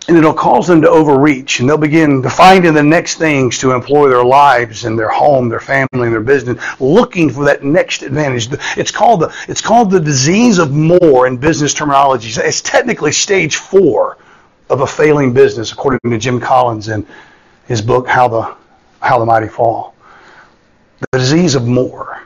and 0.08 0.18
it'll 0.18 0.34
cause 0.34 0.68
them 0.68 0.82
to 0.82 0.89
overreach 0.89 1.60
and 1.60 1.70
they'll 1.70 1.77
begin 1.77 2.22
to 2.22 2.29
find 2.29 2.65
in 2.65 2.74
the 2.74 2.84
next 2.84 3.15
things 3.15 3.58
to 3.60 3.72
employ 3.72 4.10
their 4.10 4.24
lives 4.24 4.86
and 4.86 4.98
their 4.98 5.10
home, 5.10 5.50
their 5.50 5.60
family, 5.60 6.08
and 6.08 6.13
their 6.13 6.22
business, 6.22 6.63
looking 6.79 7.29
for 7.29 7.46
that 7.46 7.63
next 7.63 8.01
advantage. 8.01 8.48
It's 8.77 8.91
called 8.91 9.22
the, 9.22 9.36
it's 9.48 9.62
called 9.62 9.91
the 9.91 10.00
disease 10.00 10.58
of 10.58 10.72
more 10.72 11.27
in 11.27 11.38
business 11.38 11.74
terminology. 11.74 12.29
It's 12.41 12.62
technically 12.62 13.12
stage 13.12 13.58
four 13.58 14.18
of 14.70 14.82
a 14.82 14.88
failing 14.88 15.34
business, 15.34 15.72
according 15.72 16.00
to 16.10 16.18
Jim 16.18 16.39
Collins 16.39 16.89
in 16.89 17.06
his 17.68 17.82
book, 17.82 18.08
How 18.08 18.27
the, 18.27 18.56
How 19.00 19.20
the 19.20 19.25
Mighty 19.25 19.48
Fall. 19.48 19.96
The 21.12 21.20
disease 21.20 21.56
of 21.56 21.68
more. 21.68 22.22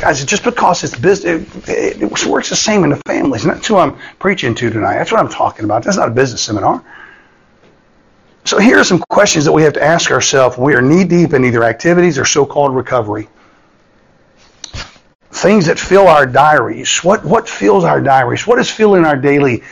Guys, 0.00 0.24
just 0.24 0.44
because 0.44 0.84
it's 0.84 0.96
business, 0.96 1.68
it, 1.68 2.02
it, 2.02 2.26
works 2.26 2.50
the 2.50 2.56
same 2.56 2.84
in 2.84 2.90
the 2.90 3.00
families. 3.06 3.44
And 3.44 3.54
that's 3.54 3.66
who 3.66 3.76
I'm 3.76 3.96
preaching 4.18 4.54
to 4.54 4.70
tonight. 4.70 4.94
That's 4.94 5.12
what 5.12 5.20
I'm 5.20 5.28
talking 5.28 5.64
about. 5.64 5.84
That's 5.84 5.96
not 5.96 6.08
a 6.08 6.12
business 6.12 6.42
seminar. 6.42 6.84
So 8.44 8.58
here 8.58 8.78
are 8.78 8.84
some 8.84 9.02
questions 9.08 9.46
that 9.46 9.52
we 9.52 9.62
have 9.62 9.72
to 9.74 9.82
ask 9.82 10.10
ourselves 10.10 10.58
we 10.58 10.74
are 10.74 10.82
knee 10.82 11.04
deep 11.04 11.32
in 11.32 11.44
either 11.44 11.64
activities 11.64 12.18
or 12.18 12.24
so-called 12.26 12.74
recovery. 12.76 13.28
Things 15.30 15.66
that 15.66 15.78
fill 15.78 16.06
our 16.08 16.26
diaries. 16.26 16.98
What 17.02 17.24
what 17.24 17.48
fills 17.48 17.84
our 17.84 18.00
diaries? 18.00 18.46
What 18.46 18.58
is 18.58 18.70
filling 18.70 19.04
our 19.04 19.16
daily 19.16 19.62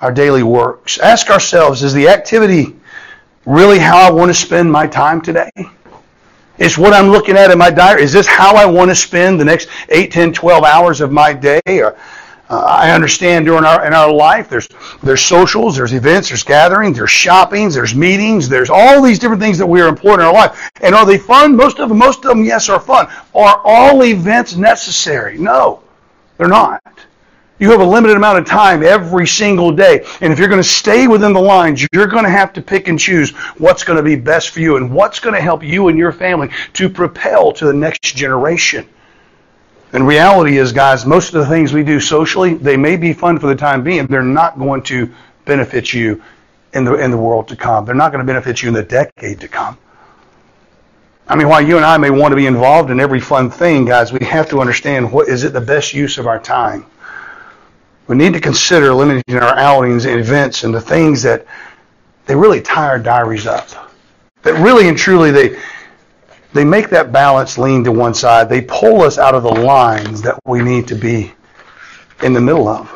our 0.00 0.12
daily 0.12 0.42
works? 0.42 0.98
Ask 0.98 1.28
ourselves, 1.28 1.82
is 1.82 1.92
the 1.92 2.08
activity 2.08 2.76
really 3.44 3.78
how 3.78 3.98
I 3.98 4.10
want 4.10 4.30
to 4.30 4.34
spend 4.34 4.70
my 4.70 4.86
time 4.86 5.20
today? 5.20 5.50
Is 6.58 6.78
what 6.78 6.92
I'm 6.92 7.08
looking 7.08 7.36
at 7.36 7.50
in 7.50 7.58
my 7.58 7.70
diary, 7.70 8.02
is 8.02 8.12
this 8.12 8.26
how 8.26 8.54
I 8.56 8.64
want 8.64 8.90
to 8.90 8.94
spend 8.94 9.38
the 9.38 9.44
next 9.44 9.68
8, 9.90 10.10
10, 10.10 10.32
12 10.32 10.64
hours 10.64 11.00
of 11.00 11.12
my 11.12 11.32
day? 11.32 11.60
Or, 11.66 11.96
uh, 12.48 12.60
I 12.60 12.92
understand 12.92 13.46
during 13.46 13.64
our 13.64 13.84
in 13.84 13.92
our 13.92 14.12
life 14.12 14.48
there's 14.48 14.68
there's 15.02 15.20
socials, 15.20 15.76
there's 15.76 15.92
events, 15.92 16.28
there's 16.28 16.44
gatherings, 16.44 16.96
there's 16.96 17.10
shoppings, 17.10 17.74
there's 17.74 17.94
meetings, 17.94 18.48
there's 18.48 18.70
all 18.70 19.02
these 19.02 19.18
different 19.18 19.42
things 19.42 19.58
that 19.58 19.66
we 19.66 19.80
are 19.80 19.88
employed 19.88 20.20
in 20.20 20.26
our 20.26 20.32
life. 20.32 20.70
And 20.80 20.94
are 20.94 21.04
they 21.04 21.18
fun? 21.18 21.56
Most 21.56 21.80
of 21.80 21.88
them, 21.88 21.98
most 21.98 22.18
of 22.18 22.30
them, 22.30 22.44
yes, 22.44 22.68
are 22.68 22.78
fun. 22.78 23.08
Are 23.34 23.60
all 23.64 24.04
events 24.04 24.54
necessary? 24.54 25.38
No, 25.38 25.82
they're 26.38 26.46
not. 26.48 26.80
You 27.58 27.70
have 27.70 27.80
a 27.80 27.84
limited 27.84 28.16
amount 28.16 28.38
of 28.38 28.44
time 28.44 28.82
every 28.82 29.26
single 29.26 29.72
day. 29.72 30.04
And 30.20 30.30
if 30.32 30.38
you're 30.38 30.48
going 30.48 30.62
to 30.62 30.68
stay 30.68 31.08
within 31.08 31.32
the 31.32 31.40
lines, 31.40 31.86
you're 31.92 32.06
going 32.06 32.24
to 32.24 32.30
have 32.30 32.52
to 32.54 32.62
pick 32.62 32.88
and 32.88 32.98
choose 32.98 33.30
what's 33.56 33.82
going 33.82 33.96
to 33.96 34.02
be 34.02 34.16
best 34.16 34.50
for 34.50 34.60
you 34.60 34.76
and 34.76 34.92
what's 34.92 35.20
going 35.20 35.34
to 35.34 35.40
help 35.40 35.62
you 35.62 35.88
and 35.88 35.96
your 35.96 36.12
family 36.12 36.50
to 36.74 36.90
propel 36.90 37.52
to 37.52 37.64
the 37.64 37.72
next 37.72 38.14
generation. 38.14 38.86
And 39.92 40.06
reality 40.06 40.58
is, 40.58 40.72
guys, 40.72 41.06
most 41.06 41.32
of 41.32 41.40
the 41.40 41.46
things 41.46 41.72
we 41.72 41.82
do 41.82 41.98
socially, 41.98 42.54
they 42.54 42.76
may 42.76 42.98
be 42.98 43.14
fun 43.14 43.38
for 43.38 43.46
the 43.46 43.54
time 43.54 43.82
being. 43.82 44.06
They're 44.06 44.22
not 44.22 44.58
going 44.58 44.82
to 44.84 45.10
benefit 45.46 45.94
you 45.94 46.22
in 46.74 46.84
the, 46.84 46.94
in 46.96 47.10
the 47.10 47.16
world 47.16 47.48
to 47.48 47.56
come. 47.56 47.86
They're 47.86 47.94
not 47.94 48.12
going 48.12 48.24
to 48.24 48.26
benefit 48.26 48.62
you 48.62 48.68
in 48.68 48.74
the 48.74 48.82
decade 48.82 49.40
to 49.40 49.48
come. 49.48 49.78
I 51.26 51.36
mean, 51.36 51.48
while 51.48 51.62
you 51.62 51.76
and 51.76 51.86
I 51.86 51.96
may 51.96 52.10
want 52.10 52.32
to 52.32 52.36
be 52.36 52.46
involved 52.46 52.90
in 52.90 53.00
every 53.00 53.20
fun 53.20 53.50
thing, 53.50 53.86
guys, 53.86 54.12
we 54.12 54.24
have 54.26 54.50
to 54.50 54.60
understand 54.60 55.10
what 55.10 55.28
is 55.28 55.42
it 55.44 55.54
the 55.54 55.60
best 55.60 55.94
use 55.94 56.18
of 56.18 56.26
our 56.26 56.38
time 56.38 56.84
we 58.06 58.16
need 58.16 58.32
to 58.34 58.40
consider 58.40 58.94
limiting 58.94 59.36
our 59.36 59.56
outings 59.56 60.04
and 60.04 60.20
events 60.20 60.64
and 60.64 60.74
the 60.74 60.80
things 60.80 61.22
that 61.22 61.46
they 62.26 62.34
really 62.34 62.60
tie 62.60 62.88
our 62.88 62.98
diaries 62.98 63.46
up. 63.46 63.68
That 64.42 64.54
really 64.54 64.88
and 64.88 64.96
truly 64.96 65.30
they 65.30 65.60
they 66.52 66.64
make 66.64 66.88
that 66.90 67.12
balance 67.12 67.58
lean 67.58 67.84
to 67.84 67.92
one 67.92 68.14
side. 68.14 68.48
They 68.48 68.62
pull 68.62 69.02
us 69.02 69.18
out 69.18 69.34
of 69.34 69.42
the 69.42 69.50
lines 69.50 70.22
that 70.22 70.38
we 70.46 70.62
need 70.62 70.88
to 70.88 70.94
be 70.94 71.34
in 72.22 72.32
the 72.32 72.40
middle 72.40 72.68
of. 72.68 72.90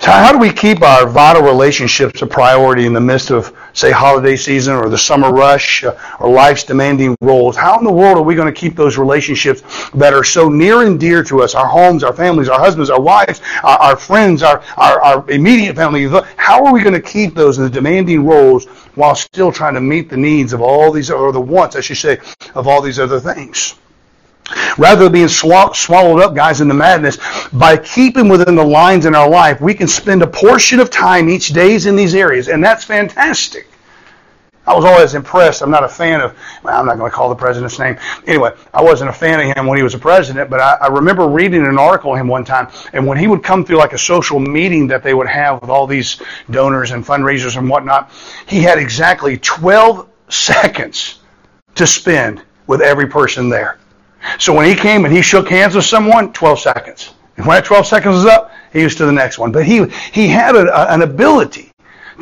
So 0.00 0.10
how 0.10 0.32
do 0.32 0.38
we 0.38 0.52
keep 0.52 0.82
our 0.82 1.06
vital 1.06 1.42
relationships 1.42 2.22
a 2.22 2.26
priority 2.26 2.86
in 2.86 2.92
the 2.92 3.00
midst 3.00 3.30
of, 3.30 3.56
say, 3.78 3.90
holiday 3.90 4.36
season 4.36 4.74
or 4.74 4.88
the 4.88 4.98
summer 4.98 5.32
rush 5.32 5.84
uh, 5.84 5.96
or 6.20 6.30
life's 6.30 6.64
demanding 6.64 7.16
roles? 7.20 7.56
How 7.56 7.78
in 7.78 7.84
the 7.84 7.92
world 7.92 8.18
are 8.18 8.22
we 8.22 8.34
going 8.34 8.52
to 8.52 8.60
keep 8.60 8.74
those 8.74 8.98
relationships 8.98 9.62
that 9.90 10.12
are 10.12 10.24
so 10.24 10.48
near 10.48 10.82
and 10.82 10.98
dear 10.98 11.22
to 11.24 11.42
us, 11.42 11.54
our 11.54 11.66
homes, 11.66 12.02
our 12.02 12.12
families, 12.12 12.48
our 12.48 12.58
husbands, 12.58 12.90
our 12.90 13.00
wives, 13.00 13.40
our, 13.62 13.78
our 13.78 13.96
friends, 13.96 14.42
our, 14.42 14.62
our, 14.76 15.00
our 15.00 15.30
immediate 15.30 15.76
family? 15.76 16.08
How 16.36 16.64
are 16.64 16.72
we 16.72 16.82
going 16.82 16.94
to 16.94 17.00
keep 17.00 17.34
those 17.34 17.58
in 17.58 17.64
the 17.64 17.70
demanding 17.70 18.26
roles 18.26 18.66
while 18.96 19.14
still 19.14 19.52
trying 19.52 19.74
to 19.74 19.80
meet 19.80 20.10
the 20.10 20.16
needs 20.16 20.52
of 20.52 20.60
all 20.60 20.90
these, 20.90 21.10
or 21.10 21.32
the 21.32 21.40
wants, 21.40 21.76
I 21.76 21.80
should 21.80 21.98
say, 21.98 22.18
of 22.54 22.66
all 22.66 22.82
these 22.82 22.98
other 22.98 23.20
things? 23.20 23.76
Rather 24.78 25.04
than 25.04 25.12
being 25.12 25.28
swallowed 25.28 26.22
up, 26.22 26.34
guys, 26.34 26.60
in 26.60 26.68
the 26.68 26.74
madness, 26.74 27.18
by 27.52 27.76
keeping 27.76 28.28
within 28.28 28.54
the 28.54 28.64
lines 28.64 29.04
in 29.06 29.14
our 29.14 29.28
life, 29.28 29.60
we 29.60 29.74
can 29.74 29.86
spend 29.86 30.22
a 30.22 30.26
portion 30.26 30.80
of 30.80 30.90
time 30.90 31.28
each 31.28 31.48
day 31.48 31.74
in 31.74 31.96
these 31.96 32.14
areas, 32.14 32.48
and 32.48 32.64
that's 32.64 32.84
fantastic. 32.84 33.67
I 34.68 34.74
was 34.74 34.84
always 34.84 35.14
impressed. 35.14 35.62
I'm 35.62 35.70
not 35.70 35.82
a 35.82 35.88
fan 35.88 36.20
of, 36.20 36.36
well, 36.62 36.78
I'm 36.78 36.84
not 36.84 36.98
going 36.98 37.10
to 37.10 37.16
call 37.16 37.30
the 37.30 37.34
president's 37.34 37.78
name. 37.78 37.96
Anyway, 38.26 38.52
I 38.74 38.82
wasn't 38.82 39.08
a 39.08 39.14
fan 39.14 39.40
of 39.40 39.56
him 39.56 39.66
when 39.66 39.78
he 39.78 39.82
was 39.82 39.94
a 39.94 39.98
president, 39.98 40.50
but 40.50 40.60
I, 40.60 40.74
I 40.74 40.86
remember 40.88 41.26
reading 41.26 41.64
an 41.64 41.78
article 41.78 42.12
of 42.12 42.20
him 42.20 42.28
one 42.28 42.44
time, 42.44 42.68
and 42.92 43.06
when 43.06 43.16
he 43.16 43.28
would 43.28 43.42
come 43.42 43.64
through 43.64 43.78
like 43.78 43.94
a 43.94 43.98
social 43.98 44.38
meeting 44.38 44.86
that 44.88 45.02
they 45.02 45.14
would 45.14 45.26
have 45.26 45.62
with 45.62 45.70
all 45.70 45.86
these 45.86 46.20
donors 46.50 46.90
and 46.90 47.02
fundraisers 47.02 47.56
and 47.56 47.66
whatnot, 47.66 48.12
he 48.46 48.60
had 48.60 48.78
exactly 48.78 49.38
12 49.38 50.06
seconds 50.28 51.20
to 51.74 51.86
spend 51.86 52.42
with 52.66 52.82
every 52.82 53.06
person 53.06 53.48
there. 53.48 53.78
So 54.38 54.52
when 54.52 54.66
he 54.66 54.74
came 54.74 55.06
and 55.06 55.14
he 55.14 55.22
shook 55.22 55.48
hands 55.48 55.76
with 55.76 55.86
someone, 55.86 56.30
12 56.34 56.58
seconds. 56.58 57.14
And 57.38 57.46
when 57.46 57.56
that 57.56 57.64
12 57.64 57.86
seconds 57.86 58.16
was 58.16 58.26
up, 58.26 58.52
he 58.70 58.84
was 58.84 58.94
to 58.96 59.06
the 59.06 59.12
next 59.12 59.38
one. 59.38 59.50
But 59.50 59.64
he, 59.64 59.86
he 60.12 60.28
had 60.28 60.56
a, 60.56 60.92
an 60.92 61.00
ability 61.00 61.67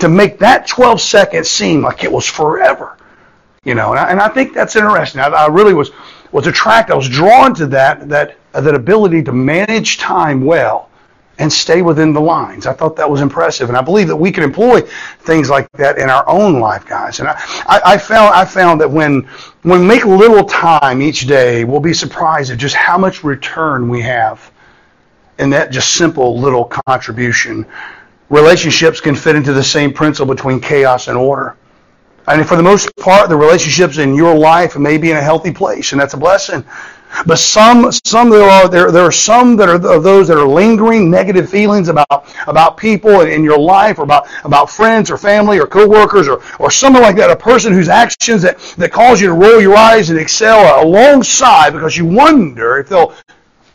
to 0.01 0.09
make 0.09 0.39
that 0.39 0.67
12 0.67 1.01
seconds 1.01 1.49
seem 1.49 1.83
like 1.83 2.05
it 2.05 2.13
was 2.13 2.27
forever. 2.27 2.97
You 3.65 3.75
know, 3.75 3.91
and 3.91 3.99
I, 3.99 4.11
and 4.11 4.21
I 4.21 4.29
think 4.29 4.55
that's 4.55 4.77
interesting. 4.77 5.21
I, 5.21 5.27
I 5.27 5.47
really 5.49 5.75
was, 5.75 5.91
was 6.31 6.47
attracted, 6.47 6.93
I 6.93 6.97
was 6.97 7.09
drawn 7.09 7.55
to 7.55 7.67
that, 7.67 8.09
that, 8.09 8.37
uh, 8.55 8.61
that 8.61 8.75
ability 8.75 9.23
to 9.25 9.33
manage 9.33 9.99
time 9.99 10.45
well 10.45 10.89
and 11.39 11.53
stay 11.53 11.83
within 11.83 12.13
the 12.13 12.21
lines. 12.21 12.67
I 12.67 12.73
thought 12.73 12.97
that 12.97 13.11
was 13.11 13.21
impressive, 13.21 13.69
and 13.69 13.77
I 13.77 13.83
believe 13.83 14.09
that 14.09 14.17
we 14.17 14.33
can 14.33 14.43
employ 14.43 14.81
things 15.21 15.51
like 15.51 15.71
that 15.73 15.99
in 15.99 16.09
our 16.09 16.27
own 16.29 16.61
life, 16.61 16.87
guys. 16.87 17.21
And 17.21 17.29
I, 17.29 17.35
I, 17.67 17.81
I 17.85 17.99
found 17.99 18.35
I 18.35 18.45
found 18.45 18.81
that 18.81 18.91
when 18.91 19.29
when 19.63 19.87
make 19.87 20.05
little 20.05 20.45
time 20.45 21.03
each 21.03 21.27
day, 21.27 21.65
we'll 21.65 21.81
be 21.81 21.93
surprised 21.93 22.51
at 22.51 22.59
just 22.59 22.75
how 22.75 22.97
much 22.97 23.23
return 23.23 23.89
we 23.89 24.01
have 24.03 24.51
in 25.39 25.51
that 25.51 25.71
just 25.71 25.95
simple 25.95 26.39
little 26.39 26.65
contribution. 26.87 27.67
Relationships 28.29 29.01
can 29.01 29.15
fit 29.15 29.37
into 29.37 29.53
the 29.53 29.63
same 29.63 29.93
principle 29.93 30.35
between 30.35 30.61
chaos 30.61 31.09
and 31.09 31.17
order. 31.17 31.57
And 32.29 32.47
for 32.47 32.57
the 32.57 32.63
most 32.63 32.95
part, 32.97 33.29
the 33.29 33.37
relationships 33.37 33.99
in 33.99 34.15
your 34.15 34.37
life 34.37 34.77
may 34.77 34.99
be 34.99 35.13
in 35.13 35.17
a 35.17 35.23
healthy 35.23 35.53
place, 35.53 35.93
and 35.93 36.01
that's 36.01 36.15
a 36.15 36.17
blessing. 36.17 36.65
But 37.25 37.39
some, 37.39 37.93
some 38.05 38.31
there 38.31 38.43
are 38.43 38.69
there, 38.69 38.91
there 38.91 39.05
are 39.05 39.13
some 39.13 39.57
that 39.57 39.69
are 39.69 39.77
of 39.77 40.03
those 40.03 40.27
that 40.27 40.37
are 40.37 40.47
lingering 40.47 41.09
negative 41.09 41.49
feelings 41.49 41.89
about 41.89 42.27
about 42.49 42.77
people 42.77 43.21
in 43.21 43.45
your 43.45 43.59
life, 43.59 44.01
or 44.01 44.03
about 44.03 44.27
about 44.45 44.71
friends 44.71 45.09
or 45.09 45.17
family 45.17 45.61
or 45.61 45.67
coworkers, 45.69 46.27
or 46.27 46.43
or 46.59 46.71
someone 46.71 47.03
like 47.03 47.17
that, 47.17 47.31
a 47.31 47.37
person 47.37 47.73
whose 47.73 47.89
actions 47.89 48.43
that 48.43 48.59
that 48.77 48.91
cause 48.91 49.21
you 49.21 49.29
to 49.29 49.35
roll 49.35 49.61
your 49.61 49.77
eyes 49.77 50.11
and 50.11 50.19
excel 50.19 50.85
alongside 50.85 51.71
because 51.71 51.97
you 51.97 52.05
wonder 52.05 52.79
if 52.79 52.89
they'll 52.89 53.15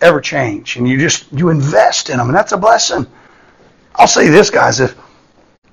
ever 0.01 0.19
change, 0.19 0.75
and 0.75 0.87
you 0.87 0.97
just 0.97 1.31
you 1.31 1.49
invest 1.49 2.09
in 2.09 2.17
them, 2.17 2.27
and 2.27 2.35
that's 2.35 2.51
a 2.51 2.57
blessing. 2.57 3.07
I'll 3.95 4.07
say 4.07 4.29
this, 4.29 4.49
guys, 4.49 4.79
if 4.79 4.95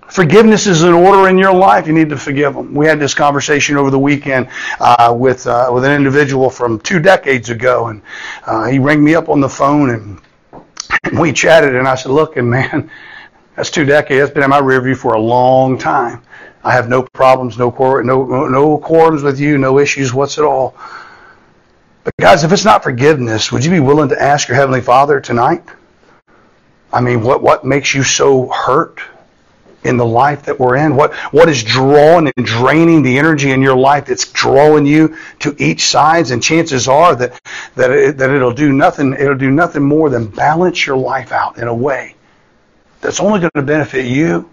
Forgiveness 0.09 0.66
is 0.66 0.83
an 0.83 0.94
order 0.94 1.28
in 1.28 1.37
your 1.37 1.52
life. 1.52 1.87
You 1.87 1.92
need 1.92 2.09
to 2.09 2.16
forgive 2.16 2.54
them. 2.54 2.74
We 2.74 2.87
had 2.87 2.98
this 2.98 3.14
conversation 3.14 3.76
over 3.76 3.90
the 3.90 3.98
weekend 3.98 4.48
uh, 4.81 5.14
with 5.16 5.46
uh, 5.46 5.70
with 5.72 5.85
an 5.85 5.92
individual 5.92 6.48
from 6.48 6.81
two 6.81 6.98
decades 6.98 7.50
ago, 7.50 7.88
and 7.88 8.02
uh, 8.46 8.66
he 8.66 8.78
rang 8.78 9.04
me 9.04 9.14
up 9.14 9.28
on 9.28 9.40
the 9.40 9.48
phone 9.48 9.90
and, 9.90 10.20
we 11.20 11.33
chatted. 11.33 11.74
And 11.76 11.87
I 11.87 11.94
said, 11.94 12.11
"Look, 12.11 12.38
and 12.38 12.48
man, 12.48 12.90
that's 13.54 13.70
two 13.70 13.85
decades. 13.85 14.20
That's 14.20 14.33
been 14.33 14.44
in 14.44 14.50
my 14.50 14.61
rearview 14.61 14.96
for 14.96 15.12
a 15.12 15.20
long 15.20 15.76
time. 15.76 16.22
I 16.64 16.72
have 16.72 16.88
no 16.88 17.02
problems, 17.02 17.59
no 17.59 17.68
no 17.68 18.48
no 18.48 18.78
quorums 18.78 19.22
with 19.22 19.38
you, 19.38 19.59
no 19.59 19.78
issues 19.78 20.14
what's 20.14 20.38
at 20.38 20.44
all." 20.44 20.74
But 22.04 22.14
guys, 22.18 22.44
if 22.44 22.52
it's 22.52 22.64
not 22.64 22.83
forgiveness, 22.83 23.52
would 23.52 23.62
you 23.62 23.70
be 23.70 23.81
willing 23.81 24.09
to 24.09 24.20
ask 24.20 24.48
your 24.48 24.57
heavenly 24.57 24.81
Father 24.81 25.20
tonight? 25.20 25.62
I 26.92 27.01
mean, 27.01 27.22
what 27.22 27.42
what 27.42 27.64
makes 27.64 27.94
you 27.94 28.03
so 28.03 28.48
hurt? 28.48 29.01
in 29.85 29.96
the 29.96 30.05
life 30.05 30.44
that 30.44 30.59
we're 30.59 30.77
in? 30.77 30.96
What 30.96 31.14
what 31.33 31.48
is 31.48 31.62
drawing 31.62 32.31
and 32.37 32.46
draining 32.46 33.03
the 33.03 33.18
energy 33.18 33.51
in 33.51 33.62
your 33.62 33.77
life 33.77 34.07
that's 34.07 34.31
drawing 34.33 34.87
you 34.87 35.16
to 35.40 35.55
each 35.59 35.87
sides? 35.87 36.31
And 36.31 36.42
chances 36.42 36.88
are 36.88 37.14
that 37.16 37.40
that 37.77 37.90
it, 37.90 38.18
that 38.18 38.31
it'll 38.31 38.53
do 38.53 38.72
nothing. 38.72 39.14
It'll 39.14 39.37
do 39.37 39.51
nothing 39.51 39.83
more 39.83 40.11
than 40.11 40.27
balance 40.27 40.87
your 40.87 40.96
life 40.96 41.33
out 41.33 41.59
in 41.59 41.68
a 41.68 41.74
way 41.74 42.14
that's 43.01 43.20
only 43.20 43.40
going 43.40 43.51
to 43.55 43.62
benefit 43.62 44.07
you 44.07 44.48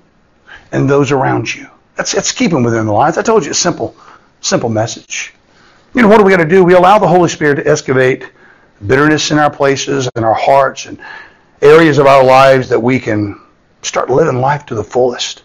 and 0.72 0.90
those 0.90 1.12
around 1.12 1.54
you. 1.54 1.68
That's 1.96 2.12
that's 2.12 2.32
keeping 2.32 2.64
within 2.64 2.86
the 2.86 2.94
lines. 2.94 3.18
I 3.18 3.22
told 3.22 3.46
you 3.46 3.52
a 3.52 3.56
simple 3.56 3.96
simple 4.42 4.70
message. 4.70 5.34
You 5.94 6.02
know 6.02 6.08
what 6.08 6.20
are 6.20 6.24
we 6.24 6.32
going 6.32 6.48
to 6.48 6.56
do? 6.56 6.64
We 6.64 6.74
allow 6.74 7.00
the 7.00 7.08
Holy 7.08 7.30
Spirit 7.30 7.56
to 7.56 7.68
excavate 7.68 8.30
bitterness 8.86 9.32
in 9.32 9.40
our 9.40 9.50
places 9.50 10.10
and 10.16 10.26
our 10.26 10.34
hearts 10.34 10.86
and 10.86 11.00
areas 11.62 11.98
of 11.98 12.06
our 12.06 12.24
lives 12.24 12.70
that 12.70 12.80
we 12.80 13.00
can 13.00 13.40
start 13.82 14.10
living 14.10 14.40
life 14.40 14.66
to 14.68 14.76
the 14.76 14.84
fullest. 14.84 15.44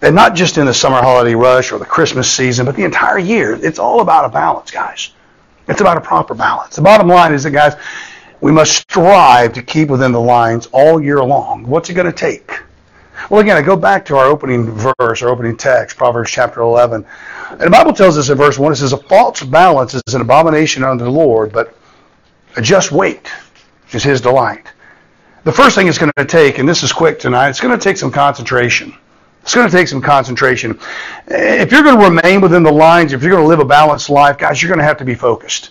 And 0.00 0.14
not 0.14 0.34
just 0.34 0.58
in 0.58 0.66
the 0.66 0.74
summer 0.74 1.02
holiday 1.02 1.34
rush 1.34 1.72
or 1.72 1.78
the 1.78 1.84
Christmas 1.84 2.30
season, 2.30 2.66
but 2.66 2.76
the 2.76 2.84
entire 2.84 3.18
year. 3.18 3.54
It's 3.54 3.78
all 3.78 4.00
about 4.00 4.24
a 4.24 4.28
balance, 4.28 4.70
guys. 4.70 5.10
It's 5.66 5.80
about 5.80 5.96
a 5.96 6.00
proper 6.00 6.34
balance. 6.34 6.76
The 6.76 6.82
bottom 6.82 7.08
line 7.08 7.34
is 7.34 7.42
that, 7.42 7.50
guys, 7.50 7.74
we 8.40 8.52
must 8.52 8.72
strive 8.72 9.52
to 9.54 9.62
keep 9.62 9.88
within 9.88 10.12
the 10.12 10.20
lines 10.20 10.68
all 10.72 11.02
year 11.02 11.22
long. 11.22 11.66
What's 11.66 11.90
it 11.90 11.94
going 11.94 12.06
to 12.06 12.12
take? 12.12 12.62
Well, 13.28 13.40
again, 13.40 13.56
I 13.56 13.62
go 13.62 13.76
back 13.76 14.04
to 14.06 14.16
our 14.16 14.26
opening 14.26 14.70
verse, 14.70 15.22
our 15.22 15.28
opening 15.28 15.56
text, 15.56 15.96
Proverbs 15.96 16.30
chapter 16.30 16.60
11. 16.60 17.04
And 17.50 17.60
the 17.60 17.70
Bible 17.70 17.92
tells 17.92 18.16
us 18.16 18.30
in 18.30 18.38
verse 18.38 18.58
1, 18.58 18.72
it 18.72 18.76
says, 18.76 18.92
A 18.92 18.96
false 18.96 19.42
balance 19.42 19.94
is 19.94 20.14
an 20.14 20.20
abomination 20.20 20.84
unto 20.84 21.04
the 21.04 21.10
Lord, 21.10 21.52
but 21.52 21.76
a 22.56 22.62
just 22.62 22.92
weight 22.92 23.30
is 23.92 24.04
his 24.04 24.20
delight. 24.20 24.66
The 25.44 25.52
first 25.52 25.76
thing 25.76 25.86
it's 25.86 25.98
going 25.98 26.10
to 26.16 26.24
take, 26.24 26.58
and 26.58 26.68
this 26.68 26.82
is 26.82 26.92
quick 26.92 27.20
tonight, 27.20 27.48
it's 27.48 27.60
going 27.60 27.76
to 27.76 27.82
take 27.82 27.96
some 27.96 28.10
concentration. 28.10 28.92
It's 29.42 29.54
going 29.54 29.70
to 29.70 29.74
take 29.74 29.86
some 29.86 30.02
concentration. 30.02 30.78
If 31.28 31.70
you're 31.70 31.84
going 31.84 31.98
to 31.98 32.04
remain 32.04 32.40
within 32.40 32.64
the 32.64 32.72
lines, 32.72 33.12
if 33.12 33.22
you're 33.22 33.30
going 33.30 33.44
to 33.44 33.48
live 33.48 33.60
a 33.60 33.64
balanced 33.64 34.10
life, 34.10 34.36
guys, 34.36 34.60
you're 34.60 34.68
going 34.68 34.80
to 34.80 34.84
have 34.84 34.98
to 34.98 35.04
be 35.04 35.14
focused. 35.14 35.70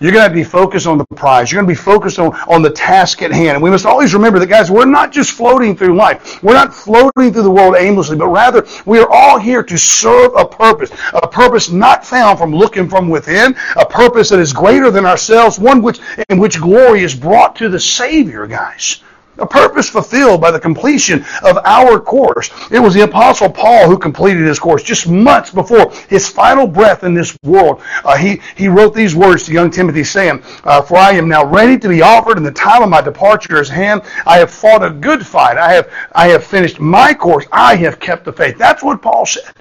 You're 0.00 0.12
going 0.12 0.22
to, 0.22 0.28
to 0.28 0.34
be 0.34 0.44
focused 0.44 0.86
on 0.86 0.96
the 0.98 1.04
prize. 1.16 1.50
You're 1.50 1.60
going 1.60 1.74
to 1.74 1.80
be 1.80 1.84
focused 1.84 2.20
on, 2.20 2.32
on 2.48 2.62
the 2.62 2.70
task 2.70 3.20
at 3.22 3.32
hand. 3.32 3.56
And 3.56 3.62
we 3.62 3.70
must 3.70 3.84
always 3.84 4.14
remember 4.14 4.38
that, 4.38 4.46
guys, 4.46 4.70
we're 4.70 4.84
not 4.84 5.10
just 5.10 5.32
floating 5.32 5.76
through 5.76 5.96
life. 5.96 6.40
We're 6.40 6.54
not 6.54 6.72
floating 6.72 7.32
through 7.32 7.42
the 7.42 7.50
world 7.50 7.74
aimlessly, 7.76 8.16
but 8.16 8.28
rather 8.28 8.64
we 8.86 9.00
are 9.00 9.10
all 9.10 9.40
here 9.40 9.64
to 9.64 9.76
serve 9.76 10.32
a 10.36 10.46
purpose. 10.46 10.92
A 11.12 11.26
purpose 11.26 11.68
not 11.68 12.06
found 12.06 12.38
from 12.38 12.54
looking 12.54 12.88
from 12.88 13.08
within, 13.08 13.56
a 13.76 13.84
purpose 13.84 14.28
that 14.28 14.38
is 14.38 14.52
greater 14.52 14.92
than 14.92 15.04
ourselves, 15.04 15.58
one 15.58 15.82
which, 15.82 15.98
in 16.28 16.38
which 16.38 16.60
glory 16.60 17.02
is 17.02 17.14
brought 17.16 17.56
to 17.56 17.68
the 17.68 17.80
Savior, 17.80 18.46
guys 18.46 19.02
a 19.38 19.46
purpose 19.46 19.88
fulfilled 19.88 20.40
by 20.40 20.50
the 20.50 20.60
completion 20.60 21.24
of 21.42 21.58
our 21.64 22.00
course. 22.00 22.50
It 22.70 22.80
was 22.80 22.94
the 22.94 23.02
Apostle 23.02 23.50
Paul 23.50 23.88
who 23.88 23.98
completed 23.98 24.44
his 24.44 24.58
course 24.58 24.82
just 24.82 25.08
months 25.08 25.50
before 25.50 25.92
his 26.08 26.28
final 26.28 26.66
breath 26.66 27.04
in 27.04 27.14
this 27.14 27.36
world. 27.42 27.82
Uh, 28.04 28.16
he, 28.16 28.40
he 28.56 28.68
wrote 28.68 28.94
these 28.94 29.14
words 29.14 29.44
to 29.44 29.52
young 29.52 29.70
Timothy, 29.70 30.04
saying, 30.04 30.42
uh, 30.64 30.82
For 30.82 30.96
I 30.96 31.12
am 31.12 31.28
now 31.28 31.44
ready 31.44 31.78
to 31.78 31.88
be 31.88 32.02
offered, 32.02 32.36
and 32.36 32.46
the 32.46 32.52
time 32.52 32.82
of 32.82 32.88
my 32.88 33.00
departure 33.00 33.60
is 33.60 33.68
hand. 33.68 34.02
I 34.26 34.38
have 34.38 34.50
fought 34.50 34.84
a 34.84 34.90
good 34.90 35.26
fight. 35.26 35.56
I 35.56 35.72
have, 35.72 35.90
I 36.12 36.28
have 36.28 36.44
finished 36.44 36.80
my 36.80 37.14
course. 37.14 37.46
I 37.52 37.76
have 37.76 38.00
kept 38.00 38.24
the 38.24 38.32
faith. 38.32 38.58
That's 38.58 38.82
what 38.82 39.02
Paul 39.02 39.26
said. 39.26 39.52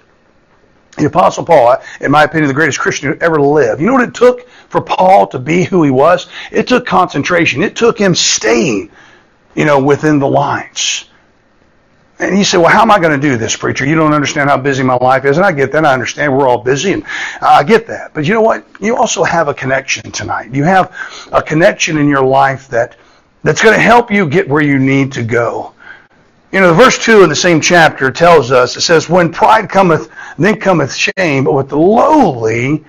The 0.97 1.05
Apostle 1.05 1.45
Paul, 1.45 1.77
in 2.01 2.09
my 2.09 2.23
opinion, 2.23 2.47
the 2.47 2.55
greatest 2.55 2.79
Christian 2.79 3.13
who 3.13 3.19
ever 3.19 3.39
lived. 3.39 3.79
You 3.79 3.85
know 3.85 3.93
what 3.93 4.07
it 4.07 4.15
took 4.15 4.49
for 4.49 4.81
Paul 4.81 5.27
to 5.27 5.37
be 5.37 5.63
who 5.63 5.83
he 5.83 5.91
was? 5.91 6.25
It 6.51 6.67
took 6.67 6.87
concentration. 6.87 7.61
It 7.61 7.75
took 7.75 7.99
him 7.99 8.15
staying 8.15 8.89
you 9.57 9.65
know, 9.65 9.83
within 9.83 10.19
the 10.19 10.27
lines. 10.27 11.05
And 12.19 12.37
you 12.37 12.43
say, 12.43 12.57
well, 12.57 12.69
how 12.69 12.81
am 12.81 12.91
I 12.91 12.99
going 12.99 13.19
to 13.19 13.27
do 13.27 13.37
this, 13.37 13.55
preacher? 13.55 13.85
You 13.85 13.95
don't 13.95 14.13
understand 14.13 14.49
how 14.49 14.57
busy 14.57 14.83
my 14.83 14.95
life 14.95 15.25
is. 15.25 15.37
And 15.37 15.45
I 15.45 15.51
get 15.51 15.71
that. 15.71 15.85
I 15.85 15.93
understand 15.93 16.35
we're 16.35 16.47
all 16.47 16.63
busy 16.63 16.93
and 16.93 17.03
I 17.41 17.63
get 17.63 17.87
that. 17.87 18.13
But 18.13 18.25
you 18.25 18.33
know 18.33 18.41
what? 18.41 18.65
You 18.79 18.95
also 18.95 19.23
have 19.23 19.47
a 19.47 19.53
connection 19.53 20.11
tonight. 20.11 20.53
You 20.53 20.63
have 20.63 20.95
a 21.31 21.43
connection 21.43 21.97
in 21.97 22.07
your 22.07 22.23
life 22.23 22.67
that, 22.69 22.95
that's 23.43 23.61
going 23.61 23.75
to 23.75 23.81
help 23.81 24.11
you 24.11 24.27
get 24.27 24.47
where 24.47 24.63
you 24.63 24.79
need 24.79 25.11
to 25.13 25.23
go. 25.23 25.73
You 26.51 26.61
know, 26.61 26.73
verse 26.73 27.03
2 27.03 27.23
in 27.23 27.29
the 27.29 27.35
same 27.35 27.59
chapter 27.59 28.09
tells 28.09 28.51
us, 28.51 28.77
it 28.77 28.81
says, 28.81 29.09
when 29.09 29.31
pride 29.31 29.69
cometh, 29.69 30.09
then 30.37 30.59
cometh 30.59 30.95
shame, 30.95 31.43
but 31.43 31.53
with 31.53 31.69
the 31.69 31.77
lowly 31.77 32.85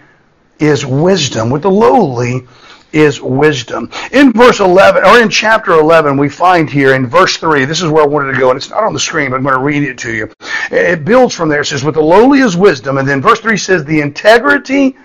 is 0.58 0.86
wisdom. 0.86 1.50
With 1.50 1.62
the 1.62 1.70
lowly 1.70 2.46
is 2.92 3.20
wisdom. 3.20 3.90
In 4.12 4.32
verse 4.32 4.60
11, 4.60 5.04
or 5.04 5.20
in 5.20 5.28
chapter 5.28 5.72
11, 5.72 6.16
we 6.16 6.28
find 6.28 6.70
here 6.70 6.94
in 6.94 7.06
verse 7.06 7.36
3, 7.36 7.64
this 7.64 7.82
is 7.82 7.88
where 7.88 8.04
I 8.04 8.06
wanted 8.06 8.32
to 8.32 8.38
go, 8.38 8.50
and 8.50 8.56
it's 8.56 8.70
not 8.70 8.84
on 8.84 8.94
the 8.94 9.00
screen, 9.00 9.30
but 9.30 9.36
I'm 9.36 9.42
going 9.42 9.54
to 9.54 9.62
read 9.62 9.82
it 9.82 9.98
to 9.98 10.12
you. 10.12 10.30
It 10.70 11.04
builds 11.04 11.34
from 11.34 11.48
there. 11.48 11.60
It 11.60 11.66
says, 11.66 11.84
With 11.84 11.94
the 11.94 12.02
lowly 12.02 12.40
is 12.40 12.56
wisdom. 12.56 12.98
And 12.98 13.06
then 13.06 13.20
verse 13.20 13.40
3 13.40 13.56
says, 13.56 13.84
The 13.84 14.00
integrity 14.00 14.96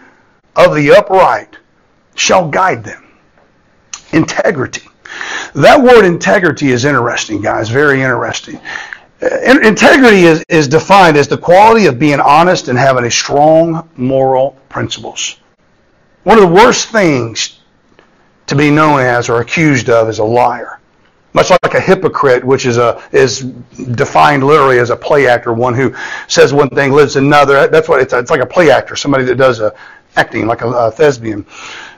of 0.55 0.75
the 0.75 0.91
upright 0.91 1.57
shall 2.15 2.49
guide 2.49 2.83
them. 2.83 3.03
Integrity. 4.11 4.87
That 5.55 5.81
word 5.81 6.05
integrity 6.05 6.71
is 6.71 6.85
interesting, 6.85 7.41
guys, 7.41 7.69
very 7.69 8.01
interesting. 8.01 8.59
Uh, 9.21 9.37
integrity 9.63 10.23
is, 10.23 10.43
is 10.49 10.67
defined 10.67 11.15
as 11.15 11.27
the 11.27 11.37
quality 11.37 11.85
of 11.85 11.99
being 11.99 12.19
honest 12.19 12.67
and 12.67 12.77
having 12.77 13.05
a 13.05 13.11
strong 13.11 13.87
moral 13.95 14.51
principles. 14.69 15.37
One 16.23 16.37
of 16.37 16.49
the 16.49 16.55
worst 16.55 16.89
things 16.89 17.59
to 18.47 18.55
be 18.55 18.69
known 18.69 18.99
as 18.99 19.29
or 19.29 19.41
accused 19.41 19.89
of 19.89 20.09
as 20.09 20.19
a 20.19 20.23
liar. 20.23 20.79
Much 21.33 21.49
like 21.49 21.73
a 21.73 21.79
hypocrite, 21.79 22.43
which 22.43 22.67
is 22.67 22.77
a 22.77 23.01
is 23.11 23.39
defined 23.39 24.43
literally 24.43 24.77
as 24.77 24.91
a 24.91 24.95
play 24.95 25.27
actor, 25.27 25.51
one 25.51 25.73
who 25.73 25.95
says 26.27 26.53
one 26.53 26.69
thing, 26.69 26.91
lives 26.91 27.15
another. 27.15 27.67
That's 27.67 27.89
what 27.89 28.01
it's. 28.01 28.13
It's 28.13 28.29
like 28.29 28.41
a 28.41 28.45
play 28.45 28.69
actor, 28.69 28.95
somebody 28.95 29.23
that 29.25 29.35
does 29.35 29.59
a 29.59 29.73
acting 30.15 30.45
like 30.45 30.61
a, 30.61 30.67
a 30.67 30.91
thespian. 30.91 31.43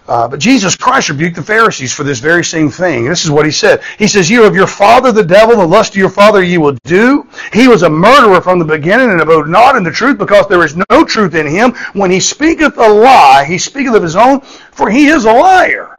Uh, 0.07 0.27
but 0.27 0.39
Jesus 0.39 0.75
Christ 0.75 1.09
rebuked 1.09 1.35
the 1.35 1.41
Pharisees 1.41 1.91
for 1.91 2.03
this 2.03 2.19
very 2.19 2.43
same 2.43 2.69
thing. 2.69 3.05
This 3.05 3.25
is 3.25 3.31
what 3.31 3.45
he 3.45 3.51
said. 3.51 3.81
He 3.97 4.07
says, 4.07 4.29
You 4.29 4.45
of 4.45 4.55
your 4.55 4.67
father 4.67 5.11
the 5.11 5.23
devil, 5.23 5.57
the 5.57 5.65
lust 5.65 5.93
of 5.93 5.97
your 5.97 6.09
father 6.09 6.43
ye 6.43 6.59
will 6.59 6.77
do. 6.83 7.27
He 7.51 7.67
was 7.67 7.81
a 7.81 7.89
murderer 7.89 8.39
from 8.39 8.59
the 8.59 8.65
beginning 8.65 9.09
and 9.09 9.19
abode 9.19 9.49
not 9.49 9.75
in 9.75 9.83
the 9.83 9.91
truth 9.91 10.19
because 10.19 10.47
there 10.47 10.63
is 10.63 10.77
no 10.91 11.03
truth 11.03 11.33
in 11.33 11.47
him. 11.47 11.71
When 11.93 12.11
he 12.11 12.19
speaketh 12.19 12.77
a 12.77 12.87
lie, 12.87 13.45
he 13.45 13.57
speaketh 13.57 13.95
of 13.95 14.03
his 14.03 14.15
own, 14.15 14.41
for 14.41 14.91
he 14.91 15.07
is 15.07 15.25
a 15.25 15.33
liar 15.33 15.94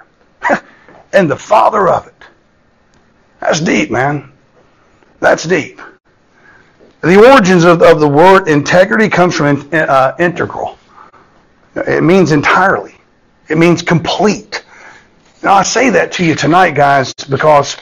and 1.13 1.31
the 1.31 1.37
father 1.37 1.89
of 1.89 2.07
it. 2.07 2.15
That's 3.41 3.61
deep, 3.61 3.91
man. 3.91 4.33
That's 5.21 5.45
deep. 5.45 5.81
The 7.03 7.17
origins 7.31 7.65
of, 7.65 7.83
of 7.83 8.01
the 8.01 8.09
word 8.09 8.49
integrity 8.49 9.09
comes 9.09 9.35
from 9.37 9.69
uh, 9.73 10.13
integral. 10.19 10.79
It 11.77 12.03
means 12.03 12.33
entirely. 12.33 12.95
It 13.49 13.59
means 13.59 13.83
complete. 13.83 14.65
Now, 15.43 15.55
I 15.55 15.63
say 15.63 15.91
that 15.91 16.13
to 16.13 16.25
you 16.25 16.35
tonight, 16.35 16.73
guys, 16.73 17.13
because 17.29 17.77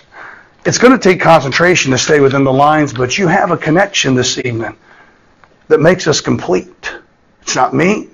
it's 0.67 0.79
going 0.79 0.93
to 0.93 0.99
take 0.99 1.21
concentration 1.21 1.93
to 1.93 1.99
stay 1.99 2.21
within 2.21 2.45
the 2.45 2.53
lines, 2.53 2.93
but 2.93 3.17
you 3.17 3.29
have 3.29 3.51
a 3.51 3.57
connection 3.57 4.15
this 4.15 4.39
evening 4.39 4.77
that 5.69 5.81
makes 5.81 6.07
us 6.07 6.21
complete. 6.21 6.93
It's 7.43 7.57
not 7.57 7.73
me. 7.73 8.09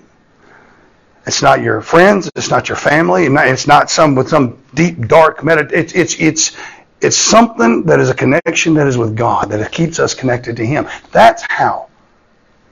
It's 1.31 1.43
not 1.43 1.63
your 1.63 1.81
friends. 1.81 2.29
It's 2.35 2.51
not 2.51 2.69
your 2.69 2.75
family. 2.75 3.27
It's 3.27 3.69
not 3.69 3.89
some 3.89 4.17
with 4.17 4.29
some 4.29 4.59
deep 4.75 5.07
dark 5.07 5.43
medit. 5.43 5.71
It's 5.71 5.93
it's 5.93 6.17
it's 6.19 6.57
it's 7.01 7.17
something 7.17 7.85
that 7.85 8.01
is 8.01 8.09
a 8.09 8.15
connection 8.15 8.75
that 8.75 8.89
is 8.89 8.99
with 8.99 9.15
God 9.17 9.49
that 9.51 9.71
keeps 9.71 10.01
us 10.01 10.13
connected 10.13 10.57
to 10.57 10.67
Him. 10.67 10.89
That's 11.13 11.45
how 11.49 11.87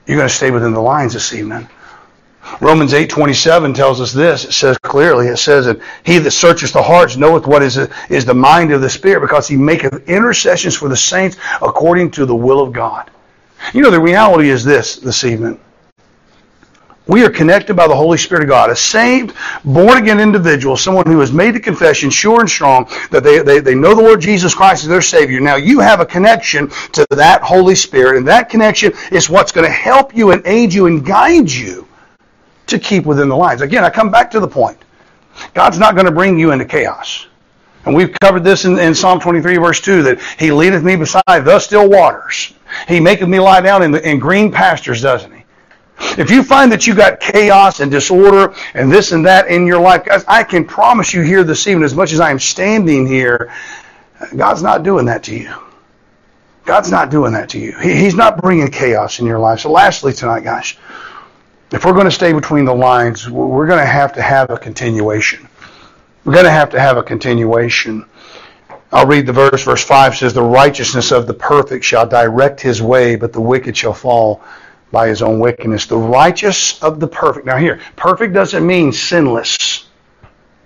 you're 0.05 0.17
going 0.17 0.27
to 0.27 0.35
stay 0.35 0.51
within 0.51 0.73
the 0.73 0.81
lines 0.81 1.13
this 1.13 1.31
evening. 1.33 1.69
Romans 2.59 2.91
8:27 2.91 3.75
tells 3.75 4.01
us 4.01 4.11
this. 4.11 4.43
It 4.43 4.51
says 4.51 4.77
clearly, 4.79 5.27
it 5.27 5.37
says 5.37 5.65
that 5.67 5.79
he 6.03 6.17
that 6.17 6.31
searcheth 6.31 6.73
the 6.73 6.83
hearts 6.83 7.15
knoweth 7.15 7.47
what 7.47 7.63
is, 7.63 7.77
is 8.09 8.25
the 8.25 8.33
mind 8.33 8.73
of 8.73 8.81
the 8.81 8.89
Spirit, 8.89 9.21
because 9.21 9.47
he 9.47 9.55
maketh 9.55 10.09
intercessions 10.09 10.75
for 10.75 10.89
the 10.89 10.97
saints 10.97 11.37
according 11.61 12.11
to 12.11 12.25
the 12.25 12.35
will 12.35 12.59
of 12.59 12.73
God. 12.73 13.09
You 13.73 13.83
know, 13.83 13.89
the 13.89 14.01
reality 14.01 14.49
is 14.49 14.65
this 14.65 14.97
this 14.97 15.23
evening. 15.23 15.61
We 17.09 17.25
are 17.25 17.31
connected 17.31 17.73
by 17.73 17.87
the 17.87 17.95
Holy 17.95 18.19
Spirit 18.19 18.43
of 18.43 18.49
God. 18.49 18.69
A 18.69 18.75
saved, 18.75 19.35
born 19.65 19.97
again 19.97 20.19
individual, 20.19 20.77
someone 20.77 21.07
who 21.07 21.19
has 21.21 21.31
made 21.31 21.55
the 21.55 21.59
confession 21.59 22.11
sure 22.11 22.41
and 22.41 22.47
strong 22.47 22.87
that 23.09 23.23
they, 23.23 23.39
they, 23.39 23.59
they 23.59 23.73
know 23.73 23.95
the 23.95 24.03
Lord 24.03 24.21
Jesus 24.21 24.53
Christ 24.53 24.83
as 24.83 24.89
their 24.89 25.01
Savior. 25.01 25.39
Now 25.39 25.55
you 25.55 25.79
have 25.79 26.01
a 26.01 26.05
connection 26.05 26.69
to 26.91 27.07
that 27.09 27.41
Holy 27.41 27.73
Spirit, 27.73 28.17
and 28.17 28.27
that 28.27 28.47
connection 28.47 28.93
is 29.11 29.27
what's 29.27 29.51
going 29.51 29.65
to 29.65 29.73
help 29.73 30.15
you 30.15 30.29
and 30.29 30.45
aid 30.45 30.71
you 30.71 30.85
and 30.85 31.03
guide 31.03 31.49
you 31.49 31.87
to 32.67 32.77
keep 32.77 33.07
within 33.07 33.27
the 33.27 33.35
lines. 33.35 33.61
Again, 33.61 33.83
I 33.83 33.89
come 33.89 34.11
back 34.11 34.29
to 34.29 34.39
the 34.39 34.47
point. 34.47 34.77
God's 35.55 35.79
not 35.79 35.95
going 35.95 36.05
to 36.05 36.11
bring 36.11 36.37
you 36.37 36.51
into 36.51 36.65
chaos. 36.65 37.25
And 37.85 37.95
we've 37.95 38.13
covered 38.19 38.43
this 38.43 38.65
in, 38.65 38.77
in, 38.77 38.93
Psalm 38.93 39.19
23, 39.19 39.57
verse 39.57 39.81
2, 39.81 40.03
that 40.03 40.21
He 40.37 40.51
leadeth 40.51 40.83
me 40.83 40.95
beside 40.95 41.23
the 41.39 41.57
still 41.57 41.89
waters. 41.89 42.53
He 42.87 42.99
maketh 42.99 43.27
me 43.27 43.39
lie 43.39 43.61
down 43.61 43.81
in, 43.81 43.89
the, 43.89 44.07
in 44.07 44.19
green 44.19 44.51
pastures, 44.51 45.01
doesn't 45.01 45.33
He? 45.33 45.38
If 45.99 46.31
you 46.31 46.43
find 46.43 46.71
that 46.71 46.87
you 46.87 46.95
got 46.95 47.19
chaos 47.19 47.79
and 47.79 47.91
disorder 47.91 48.53
and 48.73 48.91
this 48.91 49.11
and 49.11 49.25
that 49.25 49.47
in 49.47 49.65
your 49.67 49.79
life, 49.79 50.05
guys, 50.05 50.23
I 50.27 50.43
can 50.43 50.65
promise 50.65 51.13
you 51.13 51.21
here 51.21 51.43
this 51.43 51.67
evening, 51.67 51.83
as 51.83 51.93
much 51.93 52.13
as 52.13 52.19
I 52.19 52.31
am 52.31 52.39
standing 52.39 53.05
here, 53.05 53.51
God's 54.35 54.61
not 54.61 54.83
doing 54.83 55.05
that 55.05 55.23
to 55.23 55.35
you. 55.35 55.53
God's 56.65 56.91
not 56.91 57.09
doing 57.09 57.33
that 57.33 57.49
to 57.49 57.59
you. 57.59 57.77
He, 57.79 57.95
he's 57.95 58.15
not 58.15 58.41
bringing 58.41 58.69
chaos 58.69 59.19
in 59.19 59.25
your 59.25 59.39
life. 59.39 59.61
So, 59.61 59.71
lastly, 59.71 60.13
tonight, 60.13 60.43
guys, 60.43 60.75
if 61.71 61.85
we're 61.85 61.93
going 61.93 62.05
to 62.05 62.11
stay 62.11 62.33
between 62.33 62.65
the 62.65 62.75
lines, 62.75 63.29
we're 63.29 63.67
going 63.67 63.79
to 63.79 63.85
have 63.85 64.13
to 64.13 64.21
have 64.21 64.49
a 64.49 64.57
continuation. 64.57 65.47
We're 66.23 66.33
going 66.33 66.45
to 66.45 66.51
have 66.51 66.69
to 66.71 66.79
have 66.79 66.97
a 66.97 67.03
continuation. 67.03 68.05
I'll 68.91 69.07
read 69.07 69.25
the 69.25 69.33
verse. 69.33 69.63
Verse 69.63 69.83
5 69.83 70.15
says, 70.15 70.33
The 70.33 70.43
righteousness 70.43 71.11
of 71.11 71.27
the 71.27 71.33
perfect 71.33 71.85
shall 71.85 72.07
direct 72.07 72.61
his 72.61 72.81
way, 72.81 73.15
but 73.15 73.33
the 73.33 73.41
wicked 73.41 73.75
shall 73.77 73.93
fall 73.93 74.43
by 74.91 75.07
his 75.07 75.21
own 75.21 75.39
wickedness. 75.39 75.85
The 75.85 75.97
righteous 75.97 76.81
of 76.81 76.99
the 76.99 77.07
perfect. 77.07 77.45
Now, 77.45 77.57
here, 77.57 77.79
perfect 77.95 78.33
doesn't 78.33 78.65
mean 78.65 78.91
sinless, 78.91 79.87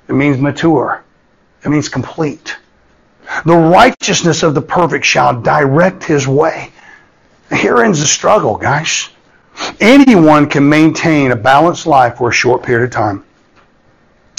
it 0.07 0.13
means 0.13 0.37
mature, 0.37 1.03
it 1.63 1.69
means 1.69 1.89
complete. 1.89 2.57
The 3.45 3.55
righteousness 3.55 4.43
of 4.43 4.53
the 4.53 4.61
perfect 4.61 5.05
shall 5.05 5.41
direct 5.41 6.03
his 6.03 6.27
way. 6.27 6.71
Here 7.51 7.83
ends 7.83 7.99
the 7.99 8.05
struggle, 8.05 8.57
guys. 8.57 9.09
Anyone 9.79 10.49
can 10.49 10.67
maintain 10.67 11.31
a 11.31 11.35
balanced 11.35 11.85
life 11.85 12.17
for 12.17 12.29
a 12.29 12.33
short 12.33 12.63
period 12.63 12.85
of 12.85 12.91
time. 12.91 13.23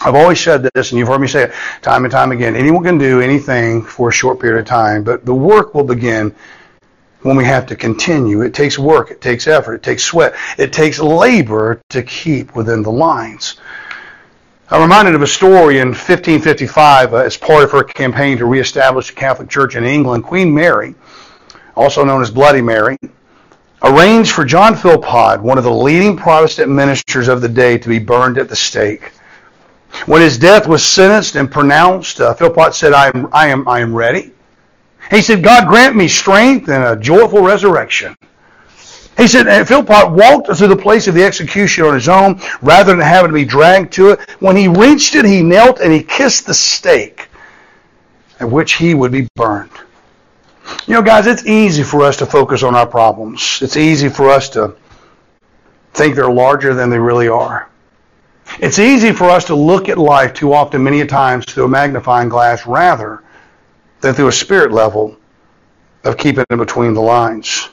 I've 0.05 0.15
always 0.15 0.41
said 0.41 0.69
this, 0.75 0.91
and 0.91 0.99
you've 0.99 1.09
heard 1.09 1.21
me 1.21 1.29
say 1.29 1.45
it 1.45 1.55
time 1.81 2.05
and 2.05 2.13
time 2.13 2.33
again. 2.33 2.57
Anyone 2.57 2.83
can 2.83 2.99
do 2.99 3.21
anything 3.21 3.83
for 3.83 4.11
a 4.11 4.13
short 4.13 4.41
period 4.41 4.61
of 4.61 4.67
time, 4.67 5.03
but 5.05 5.25
the 5.25 5.35
work 5.35 5.75
will 5.75 5.85
begin 5.85 6.35
when 7.25 7.37
we 7.37 7.45
have 7.45 7.67
to 7.67 7.75
continue. 7.75 8.43
It 8.43 8.53
takes 8.53 8.79
work, 8.79 9.11
it 9.11 9.21
takes 9.21 9.47
effort, 9.47 9.77
it 9.77 9.83
takes 9.83 10.05
sweat, 10.05 10.35
it 10.59 10.73
takes 10.73 10.99
labor 10.99 11.81
to 11.89 12.03
keep 12.03 12.55
within 12.55 12.83
the 12.83 12.93
lines. 12.93 13.57
I'm 14.71 14.83
reminded 14.83 15.15
of 15.15 15.23
a 15.23 15.27
story 15.27 15.79
in 15.79 15.89
1555 15.89 17.15
uh, 17.15 17.17
as 17.17 17.37
part 17.37 17.65
of 17.65 17.71
her 17.73 17.83
campaign 17.83 18.37
to 18.39 18.45
reestablish 18.45 19.09
the 19.09 19.15
Catholic 19.15 19.49
Church 19.49 19.75
in 19.75 19.85
England. 19.85 20.25
Queen 20.25 20.55
Mary, 20.55 20.95
also 21.77 22.05
known 22.05 22.21
as 22.21 22.31
Bloody 22.31 22.61
Mary, 22.61 22.99
arranged 23.83 24.33
for 24.33 24.45
John 24.45 24.75
Philpot, 24.75 25.41
one 25.41 25.57
of 25.57 25.65
the 25.65 25.71
leading 25.71 26.17
Protestant 26.17 26.71
ministers 26.71 27.29
of 27.29 27.41
the 27.41 27.49
day, 27.49 27.79
to 27.79 27.89
be 27.89 27.99
burned 27.99 28.37
at 28.37 28.51
the 28.51 28.57
stake. 28.57 29.13
When 30.05 30.21
his 30.21 30.37
death 30.37 30.67
was 30.67 30.85
sentenced 30.85 31.37
and 31.37 31.51
pronounced, 31.51 32.21
uh, 32.21 32.35
Philpot 32.35 32.75
said, 32.75 32.93
I 32.93 33.09
am, 33.09 33.29
I, 33.33 33.49
am, 33.49 33.67
I 33.67 33.81
am 33.81 33.95
ready. 33.95 34.34
He 35.11 35.23
said, 35.23 35.43
God 35.43 35.69
grant 35.69 35.97
me 35.97 36.09
strength 36.09 36.69
and 36.69 36.85
a 36.85 36.97
joyful 37.01 37.43
resurrection. 37.43 38.17
He 39.17 39.29
said, 39.29 39.47
and 39.47 39.67
Philpot 39.67 40.11
walked 40.11 40.55
through 40.57 40.69
the 40.69 40.77
place 40.77 41.07
of 41.07 41.15
the 41.15 41.23
execution 41.23 41.85
on 41.85 41.95
his 41.95 42.09
own 42.09 42.41
rather 42.63 42.93
than 42.93 43.01
having 43.01 43.31
to 43.31 43.35
be 43.35 43.45
dragged 43.45 43.93
to 43.95 44.11
it. 44.11 44.31
When 44.41 44.57
he 44.57 44.67
reached 44.67 45.15
it, 45.15 45.25
he 45.25 45.43
knelt 45.43 45.81
and 45.81 45.93
he 45.93 46.03
kissed 46.03 46.47
the 46.47 46.55
stake 46.55 47.29
at 48.41 48.51
which 48.51 48.75
he 48.75 48.95
would 48.95 49.13
be 49.13 49.29
burned. 49.37 49.71
You 50.87 50.95
know, 50.95 51.03
guys, 51.03 51.27
it's 51.27 51.47
easy 51.47 51.83
for 51.83 52.03
us 52.03 52.17
to 52.17 52.27
focus 52.27 52.63
on 52.63 52.75
our 52.75 52.87
problems. 52.87 53.61
It's 53.63 53.77
easy 53.77 54.09
for 54.09 54.31
us 54.31 54.49
to 54.51 54.75
think 55.93 56.17
they're 56.17 56.31
larger 56.31 56.75
than 56.75 56.91
they 56.91 56.99
really 56.99 57.29
are. 57.29 57.71
It's 58.59 58.79
easy 58.79 59.13
for 59.13 59.31
us 59.31 59.45
to 59.47 59.55
look 59.55 59.89
at 59.89 59.99
life 59.99 60.35
too 60.35 60.53
often, 60.53 60.83
many 60.83 61.01
a 61.01 61.07
times, 61.07 61.45
through 61.45 61.65
a 61.65 61.69
magnifying 61.69 62.29
glass 62.29 62.67
rather 62.67 63.24
than 64.01 64.15
through 64.15 64.29
a 64.29 64.33
spirit 64.33 64.73
level 64.73 65.17
of 66.05 66.17
keeping 66.17 66.45
in 66.51 66.59
between 66.59 66.95
the 66.95 67.01
lines. 67.01 67.71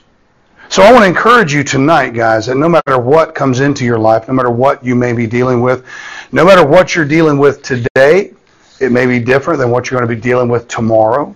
So 0.69 0.83
I 0.83 0.93
want 0.93 1.03
to 1.03 1.09
encourage 1.09 1.53
you 1.53 1.65
tonight, 1.65 2.13
guys, 2.13 2.45
that 2.45 2.55
no 2.55 2.69
matter 2.69 2.97
what 2.97 3.35
comes 3.35 3.59
into 3.59 3.83
your 3.83 3.99
life, 3.99 4.29
no 4.29 4.33
matter 4.33 4.49
what 4.49 4.83
you 4.85 4.95
may 4.95 5.11
be 5.11 5.27
dealing 5.27 5.61
with, 5.61 5.85
no 6.31 6.45
matter 6.45 6.65
what 6.65 6.95
you're 6.95 7.03
dealing 7.03 7.37
with 7.37 7.61
today, 7.61 8.33
it 8.79 8.91
may 8.91 9.05
be 9.05 9.19
different 9.19 9.59
than 9.59 9.69
what 9.69 9.91
you're 9.91 9.99
going 9.99 10.09
to 10.09 10.15
be 10.15 10.21
dealing 10.21 10.47
with 10.47 10.69
tomorrow 10.69 11.35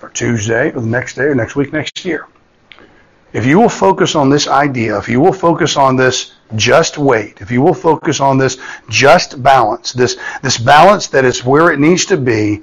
or 0.00 0.08
Tuesday 0.10 0.68
or 0.68 0.80
the 0.80 0.86
next 0.86 1.16
day 1.16 1.24
or 1.24 1.34
next 1.34 1.56
week, 1.56 1.72
next 1.72 2.04
year. 2.04 2.28
If 3.32 3.46
you 3.46 3.58
will 3.58 3.68
focus 3.68 4.14
on 4.14 4.30
this 4.30 4.46
idea, 4.46 4.96
if 4.98 5.08
you 5.08 5.20
will 5.20 5.32
focus 5.32 5.76
on 5.76 5.96
this 5.96 6.34
just 6.54 6.98
wait, 6.98 7.40
if 7.40 7.50
you 7.50 7.62
will 7.62 7.74
focus 7.74 8.20
on 8.20 8.38
this 8.38 8.58
just 8.88 9.42
balance, 9.42 9.92
this, 9.92 10.18
this 10.42 10.58
balance 10.58 11.08
that 11.08 11.24
is 11.24 11.44
where 11.44 11.72
it 11.72 11.80
needs 11.80 12.04
to 12.06 12.16
be, 12.16 12.62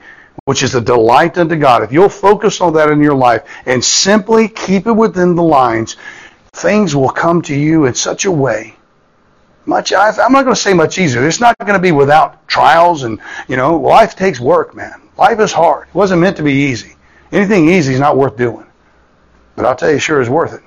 which 0.50 0.64
is 0.64 0.74
a 0.74 0.82
delight 0.82 1.38
unto 1.38 1.56
God, 1.56 1.84
if 1.84 1.92
you'll 1.92 2.10
focus 2.10 2.60
on 2.60 2.74
that 2.74 2.90
in 2.90 3.00
your 3.04 3.14
life 3.14 3.44
and 3.68 3.86
simply 3.86 4.48
keep 4.48 4.88
it 4.88 4.92
within 4.92 5.36
the 5.36 5.44
lines, 5.44 5.96
things 6.54 6.96
will 6.96 7.12
come 7.12 7.44
to 7.44 7.54
you 7.54 7.86
in 7.86 7.94
such 7.94 8.26
a 8.26 8.32
way. 8.32 8.74
Much, 9.68 9.94
I'm 9.94 10.32
not 10.32 10.46
going 10.46 10.56
to 10.56 10.60
say 10.60 10.74
much 10.74 10.98
easier. 10.98 11.28
It's 11.28 11.40
not 11.40 11.56
going 11.60 11.76
to 11.76 11.80
be 11.80 11.92
without 11.92 12.48
trials 12.48 13.04
and, 13.04 13.22
you 13.48 13.58
know, 13.58 13.78
life 13.78 14.16
takes 14.16 14.40
work, 14.40 14.74
man. 14.74 15.00
Life 15.20 15.40
is 15.40 15.54
hard. 15.54 15.88
It 15.88 15.94
wasn't 15.94 16.22
meant 16.22 16.38
to 16.38 16.44
be 16.44 16.54
easy. 16.54 16.96
Anything 17.32 17.70
easy 17.70 17.94
is 17.94 18.00
not 18.00 18.18
worth 18.18 18.36
doing. 18.36 18.66
But 19.56 19.66
I'll 19.66 19.76
tell 19.76 19.92
you, 19.92 20.00
sure 20.00 20.20
is 20.20 20.32
worth 20.32 20.56
it. 20.56 20.64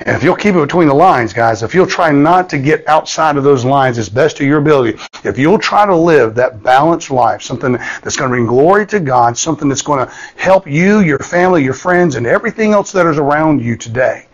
And 0.00 0.16
if 0.16 0.22
you'll 0.22 0.36
keep 0.36 0.54
it 0.54 0.60
between 0.60 0.88
the 0.88 0.94
lines, 0.94 1.32
guys, 1.32 1.62
if 1.62 1.74
you'll 1.74 1.86
try 1.86 2.10
not 2.12 2.48
to 2.50 2.58
get 2.58 2.86
outside 2.88 3.36
of 3.36 3.44
those 3.44 3.64
lines 3.64 3.98
as 3.98 4.08
best 4.08 4.36
to 4.38 4.44
your 4.44 4.58
ability, 4.58 4.98
if 5.24 5.38
you'll 5.38 5.58
try 5.58 5.84
to 5.84 5.94
live 5.94 6.34
that 6.36 6.62
balanced 6.62 7.10
life, 7.10 7.42
something 7.42 7.72
that's 7.72 8.16
going 8.16 8.30
to 8.30 8.34
bring 8.34 8.46
glory 8.46 8.86
to 8.86 9.00
God, 9.00 9.36
something 9.36 9.68
that's 9.68 9.82
going 9.82 10.06
to 10.06 10.12
help 10.36 10.66
you, 10.66 11.00
your 11.00 11.18
family, 11.18 11.62
your 11.62 11.74
friends, 11.74 12.14
and 12.14 12.26
everything 12.26 12.72
else 12.72 12.92
that 12.92 13.06
is 13.06 13.18
around 13.18 13.62
you 13.62 13.76
today, 13.76 14.26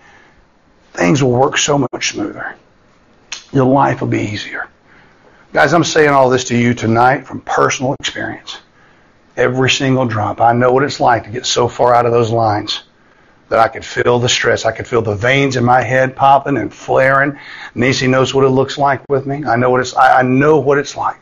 things 0.92 1.22
will 1.22 1.32
work 1.32 1.58
so 1.58 1.78
much 1.92 2.12
smoother. 2.12 2.54
Your 3.52 3.66
life 3.66 4.00
will 4.00 4.08
be 4.08 4.20
easier. 4.20 4.68
Guys, 5.52 5.72
I'm 5.72 5.84
saying 5.84 6.10
all 6.10 6.28
this 6.28 6.44
to 6.44 6.56
you 6.56 6.74
tonight 6.74 7.26
from 7.26 7.40
personal 7.40 7.94
experience. 7.94 8.58
Every 9.36 9.70
single 9.70 10.04
drop. 10.04 10.40
I 10.40 10.52
know 10.52 10.72
what 10.72 10.82
it's 10.82 11.00
like 11.00 11.24
to 11.24 11.30
get 11.30 11.46
so 11.46 11.68
far 11.68 11.94
out 11.94 12.06
of 12.06 12.12
those 12.12 12.30
lines 12.30 12.82
that 13.48 13.58
I 13.58 13.68
could 13.68 13.84
feel 13.84 14.18
the 14.18 14.28
stress. 14.28 14.64
I 14.64 14.72
could 14.72 14.86
feel 14.86 15.02
the 15.02 15.14
veins 15.14 15.56
in 15.56 15.64
my 15.64 15.82
head 15.82 16.14
popping 16.14 16.56
and 16.56 16.72
flaring. 16.72 17.38
Nisi 17.74 18.06
knows 18.06 18.34
what 18.34 18.44
it 18.44 18.50
looks 18.50 18.78
like 18.78 19.02
with 19.08 19.26
me. 19.26 19.44
I 19.44 19.56
know 19.56 19.70
what 19.70 19.80
it's 19.80 19.94
I, 19.94 20.20
I 20.20 20.22
know 20.22 20.58
what 20.58 20.78
it's 20.78 20.96
like. 20.96 21.18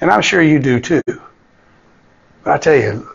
And 0.00 0.10
I'm 0.10 0.22
sure 0.22 0.42
you 0.42 0.58
do 0.58 0.80
too. 0.80 1.02
But 1.06 2.52
I 2.52 2.58
tell 2.58 2.76
you, 2.76 3.08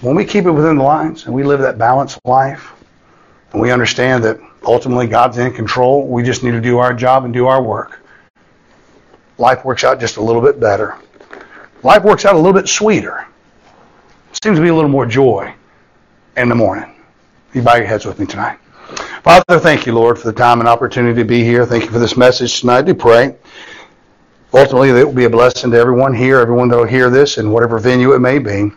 when 0.00 0.14
we 0.14 0.24
keep 0.24 0.44
it 0.44 0.50
within 0.50 0.76
the 0.76 0.82
lines 0.82 1.26
and 1.26 1.34
we 1.34 1.42
live 1.42 1.60
that 1.60 1.78
balanced 1.78 2.18
life, 2.24 2.72
and 3.52 3.60
we 3.60 3.70
understand 3.70 4.24
that 4.24 4.40
ultimately 4.64 5.06
God's 5.06 5.38
in 5.38 5.52
control, 5.52 6.06
we 6.06 6.22
just 6.22 6.42
need 6.42 6.52
to 6.52 6.60
do 6.60 6.78
our 6.78 6.94
job 6.94 7.24
and 7.24 7.32
do 7.32 7.46
our 7.46 7.62
work. 7.62 8.00
Life 9.38 9.64
works 9.64 9.84
out 9.84 10.00
just 10.00 10.16
a 10.16 10.22
little 10.22 10.42
bit 10.42 10.58
better. 10.58 10.96
Life 11.82 12.02
works 12.02 12.24
out 12.24 12.34
a 12.34 12.38
little 12.38 12.52
bit 12.52 12.68
sweeter. 12.68 13.26
Seems 14.42 14.58
to 14.58 14.62
be 14.62 14.68
a 14.68 14.74
little 14.74 14.90
more 14.90 15.06
joy 15.06 15.52
in 16.36 16.48
the 16.48 16.54
morning. 16.54 16.91
You 17.54 17.60
bow 17.60 17.76
your 17.76 17.86
heads 17.86 18.06
with 18.06 18.18
me 18.18 18.24
tonight. 18.24 18.58
Father, 19.22 19.58
thank 19.58 19.84
you, 19.84 19.92
Lord, 19.92 20.18
for 20.18 20.26
the 20.26 20.32
time 20.32 20.60
and 20.60 20.68
opportunity 20.68 21.20
to 21.20 21.24
be 21.24 21.44
here. 21.44 21.66
Thank 21.66 21.84
you 21.84 21.90
for 21.90 21.98
this 21.98 22.16
message 22.16 22.60
tonight. 22.60 22.78
I 22.78 22.82
do 22.82 22.94
pray. 22.94 23.36
Ultimately, 24.54 24.88
it 24.88 25.04
will 25.04 25.12
be 25.12 25.26
a 25.26 25.30
blessing 25.30 25.70
to 25.70 25.76
everyone 25.76 26.14
here, 26.14 26.38
everyone 26.38 26.68
that 26.68 26.78
will 26.78 26.86
hear 26.86 27.10
this 27.10 27.36
in 27.36 27.50
whatever 27.50 27.78
venue 27.78 28.14
it 28.14 28.20
may 28.20 28.38
be. 28.38 28.72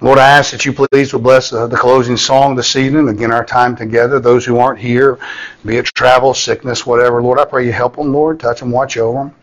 Lord, 0.00 0.18
I 0.18 0.28
ask 0.28 0.52
that 0.52 0.64
you 0.64 0.72
please 0.72 1.12
will 1.12 1.20
bless 1.20 1.52
uh, 1.52 1.66
the 1.66 1.76
closing 1.76 2.16
song 2.16 2.54
this 2.54 2.76
evening, 2.76 3.08
again, 3.08 3.32
our 3.32 3.44
time 3.44 3.74
together. 3.74 4.20
Those 4.20 4.44
who 4.44 4.58
aren't 4.58 4.78
here, 4.78 5.18
be 5.66 5.76
it 5.76 5.86
travel, 5.86 6.34
sickness, 6.34 6.86
whatever, 6.86 7.20
Lord, 7.20 7.40
I 7.40 7.44
pray 7.44 7.66
you 7.66 7.72
help 7.72 7.96
them, 7.96 8.12
Lord, 8.12 8.38
touch 8.38 8.60
them, 8.60 8.70
watch 8.70 8.96
over 8.96 9.24
them. 9.24 9.34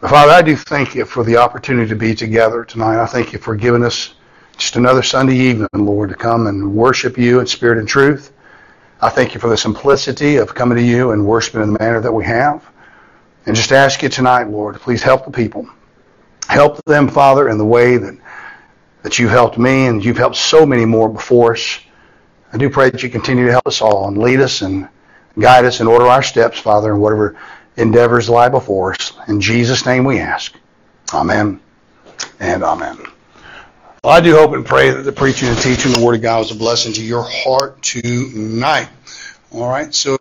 But 0.00 0.10
Father, 0.10 0.32
I 0.32 0.42
do 0.42 0.56
thank 0.56 0.94
you 0.94 1.04
for 1.04 1.24
the 1.24 1.36
opportunity 1.36 1.88
to 1.88 1.96
be 1.96 2.14
together 2.14 2.64
tonight. 2.64 3.02
I 3.02 3.06
thank 3.06 3.32
you 3.32 3.38
for 3.38 3.54
giving 3.54 3.84
us 3.84 4.14
just 4.56 4.76
another 4.76 5.02
Sunday 5.02 5.36
evening, 5.36 5.68
Lord, 5.74 6.10
to 6.10 6.14
come 6.14 6.46
and 6.46 6.74
worship 6.74 7.18
you 7.18 7.40
in 7.40 7.46
spirit 7.46 7.78
and 7.78 7.88
truth. 7.88 8.32
I 9.00 9.10
thank 9.10 9.34
you 9.34 9.40
for 9.40 9.48
the 9.48 9.56
simplicity 9.56 10.36
of 10.36 10.54
coming 10.54 10.78
to 10.78 10.84
you 10.84 11.10
and 11.10 11.26
worshiping 11.26 11.62
in 11.62 11.72
the 11.72 11.78
manner 11.78 12.00
that 12.00 12.12
we 12.12 12.24
have. 12.24 12.64
And 13.46 13.54
just 13.54 13.72
ask 13.72 14.02
you 14.02 14.08
tonight, 14.08 14.48
Lord, 14.48 14.76
please 14.80 15.02
help 15.02 15.24
the 15.24 15.30
people. 15.30 15.68
Help 16.48 16.82
them, 16.84 17.08
Father, 17.08 17.48
in 17.48 17.58
the 17.58 17.64
way 17.64 17.96
that, 17.96 18.16
that 19.02 19.18
you've 19.18 19.30
helped 19.30 19.58
me 19.58 19.86
and 19.86 20.04
you've 20.04 20.16
helped 20.16 20.36
so 20.36 20.64
many 20.64 20.84
more 20.84 21.08
before 21.08 21.52
us. 21.54 21.80
I 22.52 22.56
do 22.56 22.70
pray 22.70 22.90
that 22.90 23.02
you 23.02 23.10
continue 23.10 23.46
to 23.46 23.52
help 23.52 23.66
us 23.66 23.82
all 23.82 24.08
and 24.08 24.16
lead 24.16 24.40
us 24.40 24.62
and 24.62 24.88
guide 25.38 25.64
us 25.64 25.80
and 25.80 25.88
order 25.88 26.06
our 26.06 26.22
steps, 26.22 26.58
Father, 26.58 26.94
in 26.94 27.00
whatever 27.00 27.36
endeavors 27.76 28.30
lie 28.30 28.48
before 28.48 28.92
us. 28.92 29.12
In 29.26 29.40
Jesus' 29.40 29.84
name 29.84 30.04
we 30.04 30.20
ask. 30.20 30.54
Amen 31.12 31.60
and 32.38 32.62
amen. 32.62 33.13
Well, 34.04 34.12
I 34.12 34.20
do 34.20 34.36
hope 34.36 34.52
and 34.52 34.66
pray 34.66 34.90
that 34.90 35.00
the 35.00 35.12
preaching 35.12 35.48
and 35.48 35.56
teaching 35.56 35.90
the 35.90 36.04
Word 36.04 36.16
of 36.16 36.20
God 36.20 36.40
was 36.40 36.50
a 36.50 36.56
blessing 36.56 36.92
to 36.92 37.02
your 37.02 37.22
heart 37.26 37.80
tonight. 37.80 38.90
All 39.50 39.66
right, 39.66 39.94
so. 39.94 40.18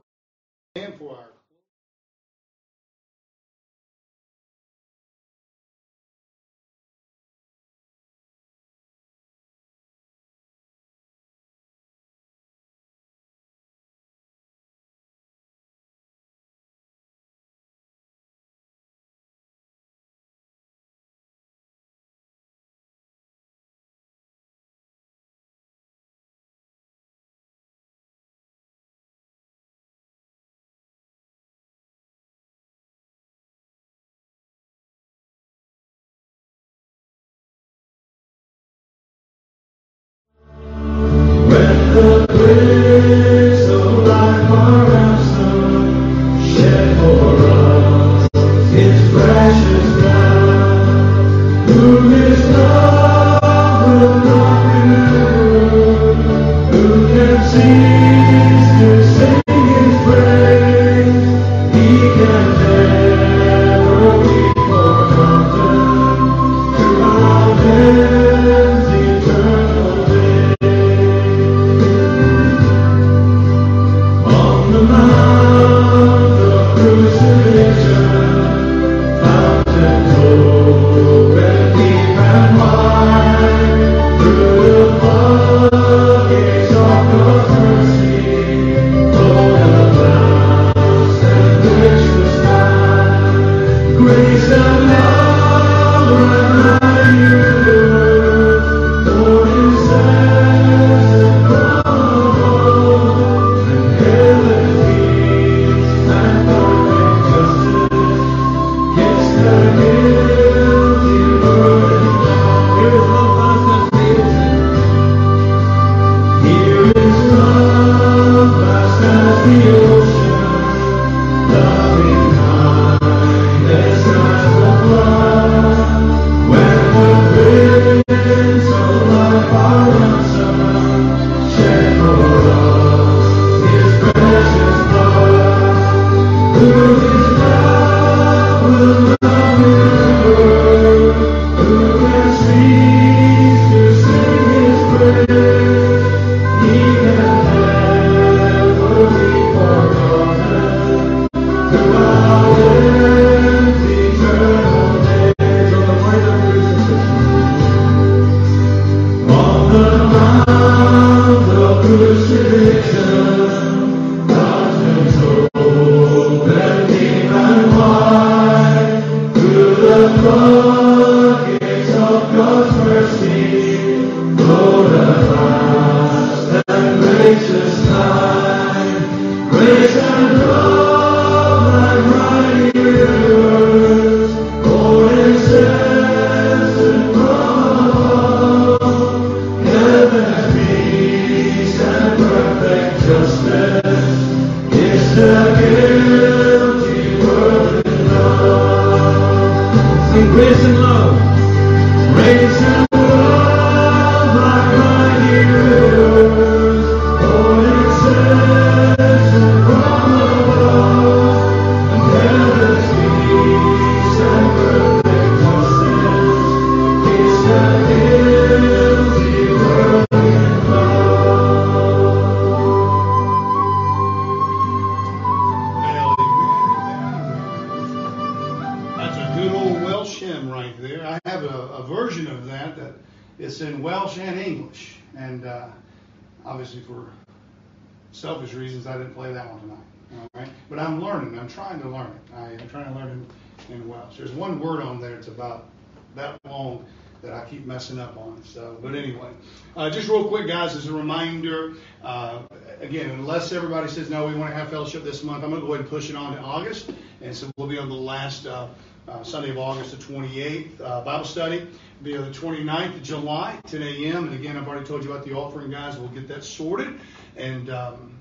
Unless 253.44 253.58
everybody 253.58 253.90
says 253.90 254.10
no, 254.10 254.26
we 254.26 254.36
want 254.36 254.52
to 254.52 254.56
have 254.56 254.70
fellowship 254.70 255.04
this 255.04 255.22
month, 255.22 255.44
I'm 255.44 255.50
going 255.50 255.60
to 255.60 255.68
go 255.68 255.74
ahead 255.74 255.82
and 255.82 255.90
push 255.90 256.10
it 256.10 256.16
on 256.16 256.34
to 256.34 256.40
August, 256.42 256.90
and 257.20 257.36
so 257.36 257.52
we'll 257.58 257.68
be 257.68 257.78
on 257.78 257.90
the 257.90 257.94
last 257.94 258.46
uh, 258.46 258.70
uh 259.06 259.22
Sunday 259.22 259.50
of 259.50 259.58
August, 259.58 259.92
the 259.92 259.98
28th 260.02 260.80
uh, 260.80 261.02
Bible 261.02 261.26
study. 261.26 261.68
Be 262.04 262.16
on 262.16 262.24
the 262.24 262.38
29th 262.38 262.96
of 262.96 263.04
July, 263.04 263.60
10 263.68 263.84
a.m. 263.84 264.30
And 264.30 264.34
again, 264.34 264.56
I've 264.56 264.66
already 264.66 264.86
told 264.86 265.04
you 265.04 265.12
about 265.12 265.26
the 265.26 265.34
offering, 265.34 265.72
guys. 265.72 265.98
We'll 265.98 266.08
get 266.08 266.30
that 266.30 266.46
sorted, 266.46 266.98
and 267.36 267.70
um, 267.70 268.18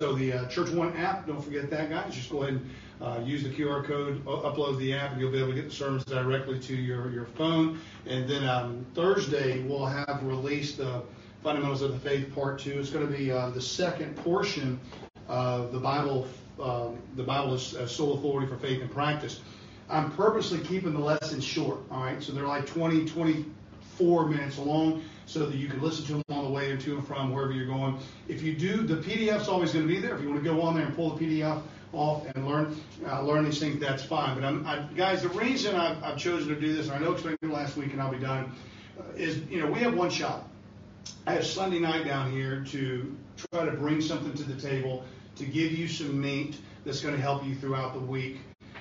so 0.00 0.14
the 0.14 0.32
uh, 0.32 0.48
Church 0.48 0.70
One 0.70 0.96
app, 0.96 1.26
don't 1.26 1.42
forget 1.42 1.68
that, 1.68 1.90
guys. 1.90 2.14
Just 2.14 2.30
go 2.30 2.42
ahead 2.42 2.54
and 2.54 2.70
uh, 3.02 3.20
use 3.22 3.42
the 3.42 3.50
QR 3.50 3.84
code, 3.84 4.24
upload 4.24 4.78
the 4.78 4.94
app, 4.94 5.12
and 5.12 5.20
you'll 5.20 5.32
be 5.32 5.38
able 5.38 5.50
to 5.50 5.54
get 5.54 5.66
the 5.66 5.74
sermons 5.74 6.06
directly 6.06 6.58
to 6.60 6.74
your, 6.74 7.10
your 7.10 7.26
phone. 7.26 7.78
And 8.06 8.26
then 8.26 8.48
um, 8.48 8.86
Thursday, 8.94 9.60
we'll 9.64 9.84
have 9.84 10.20
released 10.22 10.78
the 10.78 11.02
Fundamentals 11.42 11.82
of 11.82 11.92
the 11.92 11.98
Faith 11.98 12.32
Part 12.34 12.60
2. 12.60 12.78
It's 12.78 12.90
going 12.90 13.06
to 13.06 13.12
be 13.12 13.32
uh, 13.32 13.50
the 13.50 13.60
second 13.60 14.16
portion 14.18 14.78
of 15.26 15.72
the 15.72 15.80
Bible. 15.80 16.28
Um, 16.60 16.98
the 17.16 17.24
Bible 17.24 17.54
is 17.54 17.74
uh, 17.74 17.86
sole 17.88 18.14
authority 18.14 18.46
for 18.46 18.56
faith 18.56 18.80
and 18.80 18.90
practice. 18.90 19.40
I'm 19.90 20.12
purposely 20.12 20.60
keeping 20.60 20.92
the 20.92 21.00
lessons 21.00 21.44
short, 21.44 21.80
all 21.90 22.04
right? 22.04 22.22
So 22.22 22.32
they're 22.32 22.46
like 22.46 22.66
20, 22.66 23.06
24 23.06 24.28
minutes 24.28 24.56
long 24.58 25.02
so 25.26 25.46
that 25.46 25.56
you 25.56 25.66
can 25.66 25.82
listen 25.82 26.04
to 26.06 26.12
them 26.12 26.22
on 26.30 26.44
the 26.44 26.50
way 26.50 26.76
to 26.76 26.96
and 26.96 27.06
from 27.06 27.32
wherever 27.32 27.52
you're 27.52 27.66
going. 27.66 27.98
If 28.28 28.42
you 28.42 28.54
do, 28.54 28.82
the 28.82 28.96
PDF's 28.96 29.48
always 29.48 29.72
going 29.72 29.86
to 29.88 29.92
be 29.92 30.00
there. 30.00 30.14
If 30.14 30.22
you 30.22 30.28
want 30.28 30.44
to 30.44 30.48
go 30.48 30.62
on 30.62 30.76
there 30.76 30.86
and 30.86 30.94
pull 30.94 31.16
the 31.16 31.26
PDF 31.26 31.60
off 31.92 32.24
and 32.34 32.46
learn 32.46 32.80
uh, 33.06 33.22
learn 33.22 33.44
these 33.44 33.58
things, 33.58 33.80
that's 33.80 34.04
fine. 34.04 34.34
But 34.34 34.44
I'm, 34.44 34.66
I, 34.66 34.86
guys, 34.94 35.22
the 35.22 35.28
reason 35.30 35.74
I've, 35.74 36.02
I've, 36.02 36.16
chosen 36.16 36.48
to 36.48 36.58
do 36.58 36.72
this, 36.74 36.86
and 36.86 36.96
I 36.96 36.98
know 37.00 37.12
it's 37.12 37.22
been 37.22 37.36
last 37.50 37.76
week, 37.76 37.92
and 37.92 38.00
I'll 38.00 38.12
be 38.12 38.18
done, 38.18 38.52
uh, 38.98 39.02
is 39.16 39.38
you 39.50 39.60
know 39.60 39.70
we 39.70 39.80
have 39.80 39.94
one 39.94 40.08
shot. 40.08 40.48
I 41.24 41.34
have 41.34 41.46
Sunday 41.46 41.78
night 41.78 42.04
down 42.04 42.32
here 42.32 42.64
to 42.72 43.16
try 43.52 43.64
to 43.64 43.70
bring 43.70 44.00
something 44.00 44.34
to 44.34 44.42
the 44.42 44.60
table 44.60 45.04
to 45.36 45.44
give 45.44 45.70
you 45.70 45.86
some 45.86 46.20
meat 46.20 46.56
that's 46.84 47.00
going 47.00 47.14
to 47.14 47.20
help 47.20 47.46
you 47.46 47.54
throughout 47.54 47.94
the 47.94 48.00
week 48.00 48.38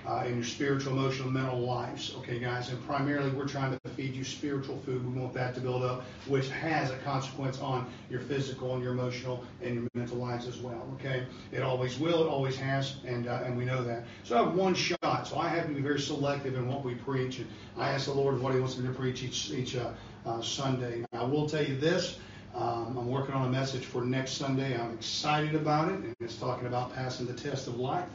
uh, 0.07 0.23
in 0.25 0.37
your 0.37 0.43
spiritual, 0.43 0.93
emotional, 0.93 1.29
mental 1.29 1.59
lives. 1.59 2.15
Okay, 2.17 2.39
guys, 2.39 2.69
and 2.69 2.83
primarily 2.87 3.29
we're 3.29 3.47
trying 3.47 3.77
to 3.77 3.89
feed 3.91 4.15
you 4.15 4.23
spiritual 4.23 4.79
food. 4.79 5.05
We 5.05 5.21
want 5.21 5.35
that 5.35 5.53
to 5.53 5.61
build 5.61 5.83
up, 5.83 6.03
which 6.27 6.49
has 6.49 6.89
a 6.89 6.97
consequence 6.97 7.59
on 7.59 7.85
your 8.09 8.21
physical 8.21 8.73
and 8.73 8.81
your 8.81 8.93
emotional 8.93 9.45
and 9.61 9.75
your 9.75 9.87
mental 9.93 10.17
lives 10.17 10.47
as 10.47 10.57
well. 10.57 10.87
Okay, 10.95 11.27
it 11.51 11.61
always 11.61 11.99
will, 11.99 12.23
it 12.23 12.27
always 12.27 12.57
has, 12.57 12.95
and 13.05 13.27
uh, 13.27 13.43
and 13.45 13.55
we 13.55 13.65
know 13.65 13.83
that. 13.83 14.05
So 14.23 14.35
I 14.35 14.43
have 14.43 14.55
one 14.55 14.73
shot, 14.73 15.27
so 15.27 15.37
I 15.37 15.47
have 15.47 15.67
to 15.67 15.73
be 15.75 15.81
very 15.81 15.99
selective 15.99 16.55
in 16.55 16.67
what 16.67 16.83
we 16.83 16.95
preach, 16.95 17.37
and 17.37 17.47
I 17.77 17.91
ask 17.91 18.05
the 18.05 18.13
Lord 18.13 18.41
what 18.41 18.55
He 18.55 18.59
wants 18.59 18.79
me 18.79 18.87
to 18.87 18.93
preach 18.93 19.21
each 19.21 19.51
each 19.51 19.75
uh, 19.75 19.91
uh 20.25 20.41
Sunday. 20.41 21.05
I 21.13 21.23
will 21.23 21.47
tell 21.47 21.63
you 21.63 21.77
this. 21.77 22.17
Um, 22.55 22.97
I'm 22.97 23.07
working 23.07 23.33
on 23.33 23.47
a 23.47 23.51
message 23.51 23.85
for 23.85 24.03
next 24.03 24.33
Sunday. 24.33 24.77
I'm 24.77 24.93
excited 24.93 25.55
about 25.55 25.91
it, 25.91 25.95
and 25.95 26.15
it's 26.19 26.35
talking 26.35 26.67
about 26.67 26.93
passing 26.93 27.25
the 27.25 27.33
test 27.33 27.67
of 27.67 27.77
life 27.77 28.09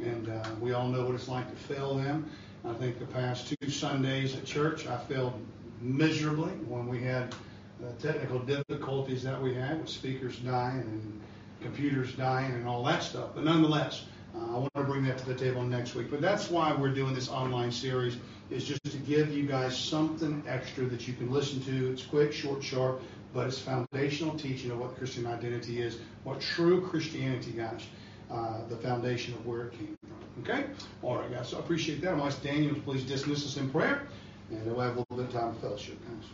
and 0.00 0.28
uh, 0.28 0.48
we 0.60 0.72
all 0.72 0.88
know 0.88 1.04
what 1.04 1.14
it's 1.14 1.28
like 1.28 1.48
to 1.50 1.56
fail 1.56 1.96
them. 1.96 2.30
I 2.64 2.72
think 2.74 2.98
the 2.98 3.06
past 3.06 3.48
two 3.60 3.70
Sundays 3.70 4.36
at 4.36 4.44
church, 4.44 4.86
I 4.86 4.96
failed 4.96 5.34
miserably 5.80 6.52
when 6.68 6.86
we 6.86 7.02
had 7.02 7.34
the 7.80 7.92
technical 7.94 8.38
difficulties 8.38 9.22
that 9.24 9.40
we 9.40 9.54
had 9.54 9.80
with 9.80 9.88
speakers 9.88 10.36
dying 10.38 10.80
and 10.80 11.20
computers 11.60 12.12
dying 12.14 12.52
and 12.52 12.68
all 12.68 12.84
that 12.84 13.02
stuff. 13.02 13.30
But 13.34 13.44
nonetheless, 13.44 14.04
uh, 14.34 14.54
I 14.54 14.58
want 14.58 14.74
to 14.74 14.84
bring 14.84 15.04
that 15.04 15.18
to 15.18 15.26
the 15.26 15.34
table 15.34 15.62
next 15.62 15.94
week. 15.94 16.10
But 16.10 16.20
that's 16.20 16.50
why 16.50 16.74
we're 16.74 16.94
doing 16.94 17.14
this 17.14 17.28
online 17.28 17.72
series 17.72 18.16
is 18.50 18.64
just 18.64 18.84
to 18.84 18.96
give 18.98 19.32
you 19.32 19.46
guys 19.46 19.76
something 19.76 20.42
extra 20.46 20.84
that 20.86 21.08
you 21.08 21.14
can 21.14 21.30
listen 21.30 21.60
to. 21.64 21.92
It's 21.92 22.04
quick, 22.04 22.32
short, 22.32 22.62
sharp, 22.62 23.02
but 23.32 23.46
it's 23.46 23.58
foundational 23.58 24.34
teaching 24.36 24.70
of 24.70 24.78
what 24.78 24.96
Christian 24.96 25.26
identity 25.26 25.80
is, 25.80 25.98
what 26.24 26.40
true 26.40 26.80
Christianity, 26.80 27.52
guys, 27.52 27.86
uh, 28.30 28.66
the 28.68 28.76
foundation 28.76 29.34
of 29.34 29.46
where 29.46 29.66
it 29.66 29.72
came 29.72 29.96
from. 30.00 30.42
Okay? 30.42 30.66
All 31.02 31.16
right, 31.16 31.30
guys. 31.30 31.48
So 31.48 31.56
I 31.56 31.60
appreciate 31.60 32.00
that. 32.02 32.12
I'm 32.12 32.18
going 32.18 32.30
to 32.30 32.36
ask 32.36 32.42
Daniel 32.42 32.74
to 32.74 32.80
please 32.80 33.04
dismiss 33.04 33.44
us 33.44 33.56
in 33.56 33.70
prayer, 33.70 34.02
and 34.50 34.64
we'll 34.66 34.80
have 34.80 34.96
a 34.96 35.00
little 35.00 35.16
bit 35.16 35.26
of 35.26 35.32
time 35.32 35.48
of 35.48 35.58
fellowship, 35.58 35.98
guys. 36.06 36.28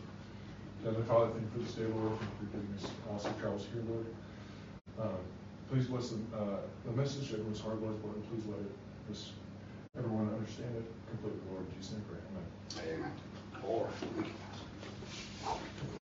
Heavenly 0.84 1.06
Father, 1.06 1.30
thank 1.32 1.42
you 1.42 1.50
for 1.52 1.58
this 1.58 1.72
day, 1.74 1.84
Lord. 1.84 2.18
Thank 2.18 2.30
you 2.30 2.46
for 2.46 2.56
giving 2.56 2.74
us 2.76 2.90
awesome 3.12 3.34
travels 3.40 3.66
here, 3.72 3.82
Lord. 3.88 4.06
Um, 5.00 5.18
please 5.70 5.86
bless 5.86 6.10
the, 6.10 6.16
uh, 6.36 6.60
the 6.84 6.92
message 6.92 7.30
that 7.30 7.48
was 7.48 7.60
hard, 7.60 7.80
Lord, 7.80 7.94
and 7.94 8.30
please 8.30 8.46
let 8.46 8.58
it 8.60 8.72
just 9.10 9.32
everyone 9.96 10.28
understand 10.32 10.74
it 10.76 10.84
completely, 11.10 11.40
Lord. 11.50 11.66
In 11.66 11.76
Jesus' 11.76 11.92
name, 11.92 12.04
pray. 12.08 12.84
Amen. 12.84 13.00
Amen. 13.00 13.12
All 13.66 13.84
right. 13.84 14.10
Thank 14.14 14.26
you. 14.28 15.97